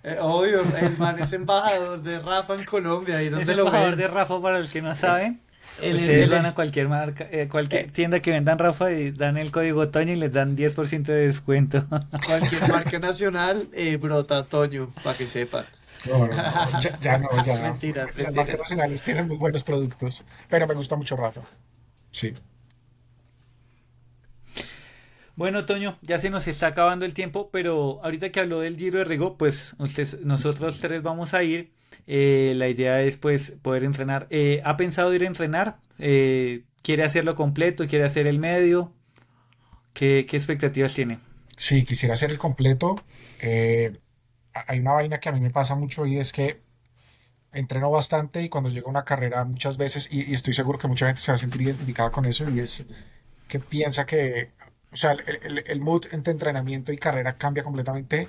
Eh, 0.04 0.18
obvio, 0.20 0.62
el 0.82 0.98
man 0.98 1.20
es 1.20 1.32
embajador 1.34 2.02
de 2.02 2.20
Rafa 2.20 2.56
en 2.56 2.64
Colombia. 2.66 3.22
¿Y 3.22 3.28
Es 3.28 3.32
dónde 3.32 3.52
el 3.52 3.58
lo 3.58 3.66
embajador 3.66 3.92
ven? 3.92 4.00
de 4.00 4.08
Rafa 4.08 4.42
para 4.42 4.60
los 4.60 4.72
que 4.72 4.82
no 4.82 4.96
saben. 4.96 5.42
Es- 5.82 5.96
Ustedes 5.96 6.30
van 6.32 6.46
es- 6.46 6.52
a 6.52 6.56
cualquier 6.56 6.90
marca, 6.90 7.28
eh, 7.32 7.48
cualquier 7.48 7.86
Eh. 7.86 7.92
tienda 7.94 8.20
que 8.20 8.32
vendan 8.32 8.58
Rafa 8.60 8.92
y 8.92 9.12
dan 9.12 9.38
el 9.38 9.52
código 9.52 9.88
Toño 9.90 10.12
y 10.14 10.16
les 10.18 10.32
dan 10.32 10.56
10% 10.56 11.12
de 11.14 11.28
descuento. 11.28 11.86
Cualquier 12.28 12.68
marca 12.68 13.00
nacional 13.00 13.68
eh, 13.74 13.98
brota 13.98 14.44
Toño, 14.46 14.92
para 15.04 15.18
que 15.18 15.28
sepan. 15.28 15.66
No, 16.10 16.18
no, 16.28 16.36
no, 16.36 16.82
ya, 16.82 17.00
ya 17.00 17.18
no, 17.20 17.30
ya. 17.44 17.54
Mentiras, 17.62 18.06
Las 18.08 18.16
mentiras. 18.16 18.34
marcas 18.34 18.60
nacionales 18.60 19.02
tienen 19.04 19.28
muy 19.28 19.38
buenos 19.38 19.64
productos, 19.64 20.24
pero 20.50 20.68
me 20.68 20.74
gusta 20.74 20.96
mucho 20.96 21.16
Rafa. 21.16 21.42
Sí. 22.10 22.34
Bueno, 25.36 25.66
Toño, 25.66 25.98
ya 26.02 26.18
se 26.18 26.30
nos 26.30 26.48
está 26.48 26.68
acabando 26.68 27.06
el 27.06 27.14
tiempo, 27.14 27.50
pero 27.52 28.00
ahorita 28.04 28.32
que 28.32 28.42
habló 28.42 28.60
del 28.60 28.78
Giro 28.78 29.00
de 29.00 29.06
Rigo, 29.06 29.38
pues 29.38 29.76
nosotros 30.24 30.80
tres 30.82 31.02
vamos 31.02 31.34
a 31.34 31.44
ir. 31.44 31.72
Eh, 32.08 32.54
la 32.56 32.68
idea 32.68 33.02
es 33.02 33.18
pues 33.18 33.52
poder 33.62 33.84
entrenar. 33.84 34.28
Eh, 34.30 34.62
¿Ha 34.66 34.78
pensado 34.78 35.14
ir 35.14 35.24
a 35.24 35.28
entrenar? 35.28 35.78
Eh, 36.00 36.64
¿Quiere 36.82 37.04
hacerlo 37.04 37.36
completo? 37.36 37.88
¿Quiere 37.88 38.06
hacer 38.06 38.28
el 38.28 38.40
medio? 38.40 38.94
¿Qué, 39.94 40.20
expectativas 40.20 40.94
tiene? 40.94 41.20
Sí, 41.58 41.84
quisiera 41.86 42.16
hacer 42.16 42.32
el 42.32 42.38
completo. 42.38 43.04
hay 43.42 44.80
una 44.80 44.94
vaina 44.94 45.20
que 45.20 45.30
a 45.30 45.32
mí 45.32 45.40
me 45.40 45.52
pasa 45.52 45.76
mucho 45.76 46.06
y 46.06 46.18
es 46.18 46.32
que 46.32 46.62
entreno 47.54 47.92
bastante 47.92 48.42
y 48.42 48.50
cuando 48.50 48.70
llega 48.70 48.90
una 48.90 49.04
carrera 49.06 49.44
muchas 49.44 49.78
veces, 49.78 50.08
y, 50.12 50.30
y 50.32 50.34
estoy 50.34 50.54
seguro 50.54 50.80
que 50.80 50.88
mucha 50.88 51.08
gente 51.08 51.22
se 51.22 51.32
va 51.32 51.36
a 51.36 51.38
sentir 51.38 51.62
identificada 51.62 52.10
con 52.10 52.26
eso, 52.26 52.50
y 52.50 52.62
es 52.62 52.86
que 53.50 53.60
piensa 53.60 54.06
que 54.06 54.52
o 54.94 54.98
sea, 54.98 55.12
el, 55.14 55.64
el, 55.66 55.82
mood 55.82 56.06
entre 56.12 56.32
entrenamiento 56.32 56.92
y 56.92 56.98
carrera 56.98 57.38
cambia 57.38 57.64
completamente 57.64 58.28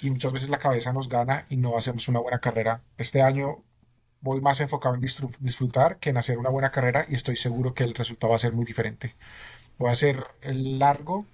y 0.00 0.10
muchas 0.10 0.32
veces 0.32 0.48
la 0.48 0.58
cabeza 0.58 0.92
nos 0.92 1.08
gana 1.08 1.44
y 1.50 1.56
no 1.56 1.76
hacemos 1.76 2.08
una 2.08 2.20
buena 2.20 2.38
carrera. 2.38 2.82
Este 2.96 3.22
año 3.22 3.62
voy 4.20 4.40
más 4.40 4.60
enfocado 4.60 4.94
en 4.94 5.02
disfrutar 5.02 5.98
que 5.98 6.10
en 6.10 6.16
hacer 6.16 6.38
una 6.38 6.48
buena 6.48 6.70
carrera 6.70 7.04
y 7.08 7.14
estoy 7.14 7.36
seguro 7.36 7.74
que 7.74 7.84
el 7.84 7.94
resultado 7.94 8.30
va 8.30 8.36
a 8.36 8.40
ser 8.40 8.52
muy 8.52 8.64
diferente. 8.64 9.14
Voy 9.78 9.90
a 9.90 9.92
hacer 9.92 10.24
el 10.40 10.78
largo 10.78 11.26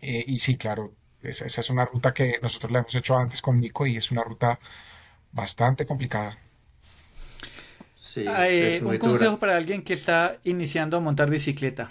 eh, 0.00 0.24
y 0.26 0.38
sí, 0.38 0.56
claro, 0.56 0.92
esa, 1.22 1.46
es 1.46 1.70
una 1.70 1.84
ruta 1.84 2.14
que 2.14 2.38
nosotros 2.42 2.70
la 2.70 2.78
hemos 2.78 2.94
hecho 2.94 3.16
antes 3.16 3.42
con 3.42 3.60
Nico 3.60 3.86
y 3.86 3.96
es 3.96 4.12
una 4.12 4.22
ruta 4.22 4.60
bastante 5.32 5.84
complicada. 5.84 6.38
Sí, 7.96 8.24
eh, 8.26 8.80
un 8.82 8.96
consejo 8.96 9.38
para 9.38 9.56
alguien 9.56 9.82
que 9.82 9.92
está 9.92 10.38
iniciando 10.44 10.96
a 10.96 11.00
montar 11.00 11.28
bicicleta 11.28 11.90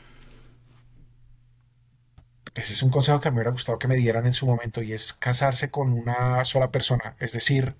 ese 2.55 2.73
es 2.73 2.83
un 2.83 2.89
consejo 2.89 3.19
que 3.19 3.29
me 3.31 3.37
hubiera 3.37 3.51
gustado 3.51 3.79
que 3.79 3.87
me 3.87 3.95
dieran 3.95 4.25
en 4.25 4.33
su 4.33 4.45
momento 4.45 4.81
y 4.81 4.93
es 4.93 5.13
casarse 5.13 5.69
con 5.71 5.93
una 5.93 6.43
sola 6.45 6.71
persona. 6.71 7.15
Es 7.19 7.33
decir, 7.33 7.75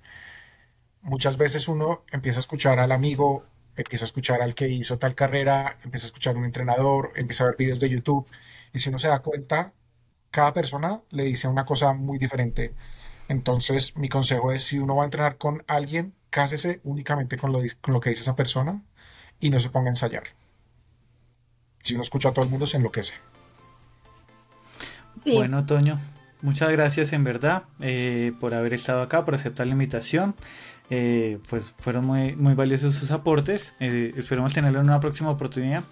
muchas 1.02 1.38
veces 1.38 1.68
uno 1.68 2.04
empieza 2.12 2.40
a 2.40 2.42
escuchar 2.42 2.80
al 2.80 2.92
amigo, 2.92 3.46
empieza 3.76 4.06
a 4.06 4.08
escuchar 4.08 4.42
al 4.42 4.56
que 4.56 4.70
hizo 4.70 4.98
tal 5.00 5.16
carrera, 5.16 5.76
empieza 5.84 6.06
a 6.06 6.10
escuchar 6.10 6.36
a 6.36 6.40
un 6.40 6.46
entrenador, 6.46 7.12
empieza 7.16 7.44
a 7.44 7.48
ver 7.48 7.58
videos 7.58 7.80
de 7.80 7.90
YouTube 7.90 8.28
y 8.74 8.80
si 8.80 8.90
uno 8.90 9.00
se 9.00 9.08
da 9.08 9.20
cuenta, 9.20 9.74
cada 10.32 10.54
persona 10.54 11.02
le 11.10 11.24
dice 11.24 11.48
una 11.48 11.66
cosa 11.66 11.94
muy 11.94 12.18
diferente. 12.20 12.74
Entonces, 13.28 13.96
mi 13.96 14.10
consejo 14.10 14.52
es, 14.52 14.64
si 14.64 14.80
uno 14.80 14.96
va 14.96 15.04
a 15.04 15.06
entrenar 15.06 15.38
con 15.38 15.64
alguien, 15.68 16.14
cásese 16.30 16.82
únicamente 16.84 17.38
con 17.38 17.52
lo, 17.52 17.62
con 17.82 17.94
lo 17.94 18.00
que 18.00 18.10
dice 18.10 18.22
esa 18.24 18.36
persona 18.36 18.84
y 19.40 19.50
no 19.50 19.60
se 19.60 19.70
ponga 19.70 19.90
a 19.90 19.92
ensayar. 19.92 20.24
Si 21.84 21.94
uno 21.94 22.04
escucha 22.04 22.30
a 22.30 22.34
todo 22.34 22.46
el 22.46 22.52
mundo, 22.52 22.66
se 22.66 22.78
enloquece. 22.78 23.14
Bueno, 25.36 25.66
Toño, 25.66 26.00
muchas 26.42 26.72
gracias 26.72 27.14
en 27.14 27.24
verdad 27.24 27.64
eh, 27.80 28.34
por 28.40 28.54
haber 28.54 28.74
estado 28.74 29.02
acá, 29.02 29.26
por 29.26 29.36
aceptar 29.36 29.68
la 29.68 29.74
invitación. 29.74 30.36
Eh, 30.90 31.38
pues 31.50 31.74
fueron 31.78 32.06
muy, 32.06 32.36
muy 32.36 32.56
valiosos 32.56 32.96
sus 32.96 33.12
aportes. 33.12 33.74
Eh, 33.80 34.14
esperemos 34.18 34.54
tenerlo 34.54 34.80
en 34.80 34.86
una 34.86 35.00
próxima 35.00 35.30
oportunidad. 35.30 35.84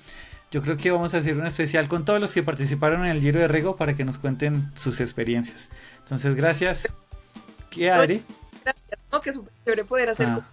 Yo 0.49 0.61
creo 0.61 0.77
que 0.77 0.91
vamos 0.91 1.13
a 1.13 1.17
hacer 1.17 1.37
un 1.37 1.45
especial 1.45 1.87
con 1.87 2.05
todos 2.05 2.19
los 2.21 2.33
que 2.33 2.41
participaron 2.41 3.05
en 3.05 3.11
el 3.11 3.21
Giro 3.21 3.39
de 3.39 3.47
Rego 3.47 3.75
para 3.75 3.95
que 3.95 4.05
nos 4.05 4.17
cuenten 4.17 4.71
sus 4.75 4.99
experiencias. 5.01 5.69
Entonces, 5.99 6.35
gracias. 6.35 6.87
¿Qué, 7.69 7.91
Adri? 7.91 8.23
Gracias, 8.63 8.99
¿no? 9.11 9.21
que 9.21 9.33
súper 9.33 9.53
chévere 9.65 9.85
poder 9.85 10.09
hacer 10.09 10.27
ah. 10.27 10.47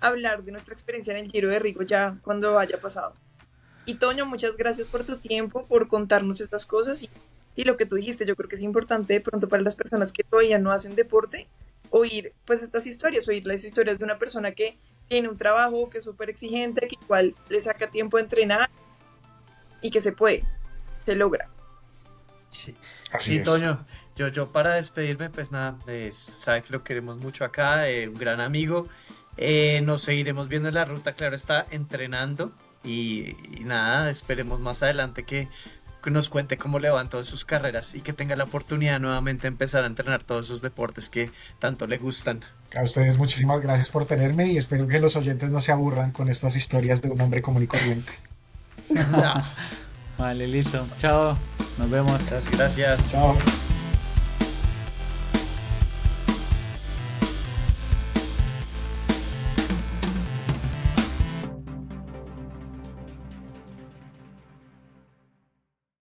hablar 0.00 0.42
de 0.42 0.52
nuestra 0.52 0.72
experiencia 0.72 1.12
en 1.12 1.24
el 1.24 1.30
Giro 1.30 1.50
de 1.50 1.58
Rigo 1.58 1.82
ya 1.82 2.16
cuando 2.22 2.58
haya 2.58 2.80
pasado. 2.80 3.14
Y 3.88 3.94
Toño, 3.94 4.26
muchas 4.26 4.58
gracias 4.58 4.86
por 4.86 5.04
tu 5.04 5.16
tiempo, 5.16 5.64
por 5.64 5.88
contarnos 5.88 6.42
estas 6.42 6.66
cosas 6.66 7.02
y, 7.02 7.08
y, 7.56 7.64
lo 7.64 7.78
que 7.78 7.86
tú 7.86 7.96
dijiste, 7.96 8.26
yo 8.26 8.36
creo 8.36 8.46
que 8.46 8.56
es 8.56 8.60
importante 8.60 9.14
de 9.14 9.22
pronto 9.22 9.48
para 9.48 9.62
las 9.62 9.76
personas 9.76 10.12
que 10.12 10.24
todavía 10.24 10.58
no 10.58 10.72
hacen 10.72 10.94
deporte, 10.94 11.48
oír 11.88 12.34
pues 12.44 12.62
estas 12.62 12.86
historias, 12.86 13.26
oír 13.28 13.46
las 13.46 13.64
historias 13.64 13.98
de 13.98 14.04
una 14.04 14.18
persona 14.18 14.52
que 14.52 14.76
tiene 15.08 15.30
un 15.30 15.38
trabajo, 15.38 15.88
que 15.88 15.98
es 15.98 16.04
súper 16.04 16.28
exigente, 16.28 16.86
que 16.86 16.96
igual 17.00 17.34
le 17.48 17.62
saca 17.62 17.90
tiempo 17.90 18.18
a 18.18 18.20
entrenar 18.20 18.68
y 19.80 19.90
que 19.90 20.02
se 20.02 20.12
puede, 20.12 20.44
se 21.06 21.16
logra. 21.16 21.48
Sí, 22.50 22.76
Así 23.10 23.42
Toño, 23.42 23.86
yo, 24.16 24.28
yo 24.28 24.52
para 24.52 24.74
despedirme, 24.74 25.30
pues 25.30 25.50
nada, 25.50 25.78
eh, 25.86 26.10
sabe 26.12 26.62
que 26.62 26.74
lo 26.74 26.84
queremos 26.84 27.16
mucho 27.16 27.42
acá, 27.42 27.88
eh, 27.88 28.06
un 28.06 28.18
gran 28.18 28.42
amigo. 28.42 28.86
Eh, 29.38 29.80
nos 29.80 30.02
seguiremos 30.02 30.46
viendo 30.46 30.68
en 30.68 30.74
la 30.74 30.84
ruta, 30.84 31.14
claro, 31.14 31.34
está 31.34 31.66
entrenando. 31.70 32.52
Y, 32.88 33.36
nada, 33.64 34.10
esperemos 34.10 34.60
más 34.60 34.82
adelante 34.82 35.24
que, 35.24 35.48
nos 36.06 36.30
cuente 36.30 36.56
cómo 36.56 36.78
le 36.78 36.88
van 36.88 37.10
todas 37.10 37.26
sus 37.26 37.44
carreras 37.44 37.94
y 37.94 38.00
que 38.00 38.14
tenga 38.14 38.34
la 38.34 38.44
oportunidad 38.44 38.98
nuevamente 38.98 39.42
de 39.42 39.48
empezar 39.48 39.84
a 39.84 39.86
entrenar 39.86 40.22
todos 40.22 40.46
esos 40.46 40.62
deportes 40.62 41.10
que 41.10 41.30
tanto 41.58 41.86
le 41.86 41.98
gustan. 41.98 42.42
A 42.74 42.82
ustedes 42.82 43.18
muchísimas 43.18 43.60
gracias 43.60 43.90
por 43.90 44.06
tenerme 44.06 44.50
y 44.50 44.56
espero 44.56 44.86
que 44.86 45.00
los 45.00 45.16
oyentes 45.16 45.50
no 45.50 45.60
se 45.60 45.70
aburran 45.70 46.12
con 46.12 46.30
estas 46.30 46.56
historias 46.56 47.02
de 47.02 47.10
un 47.10 47.20
hombre 47.20 47.42
común 47.42 47.64
y 47.64 47.66
corriente. 47.66 48.10
Vale, 50.18 50.46
listo. 50.46 50.86
Chao. 50.98 51.36
Nos 51.76 51.90
vemos. 51.90 52.22
Muchas 52.22 52.50
gracias. 52.50 53.12
Chao. 53.12 53.36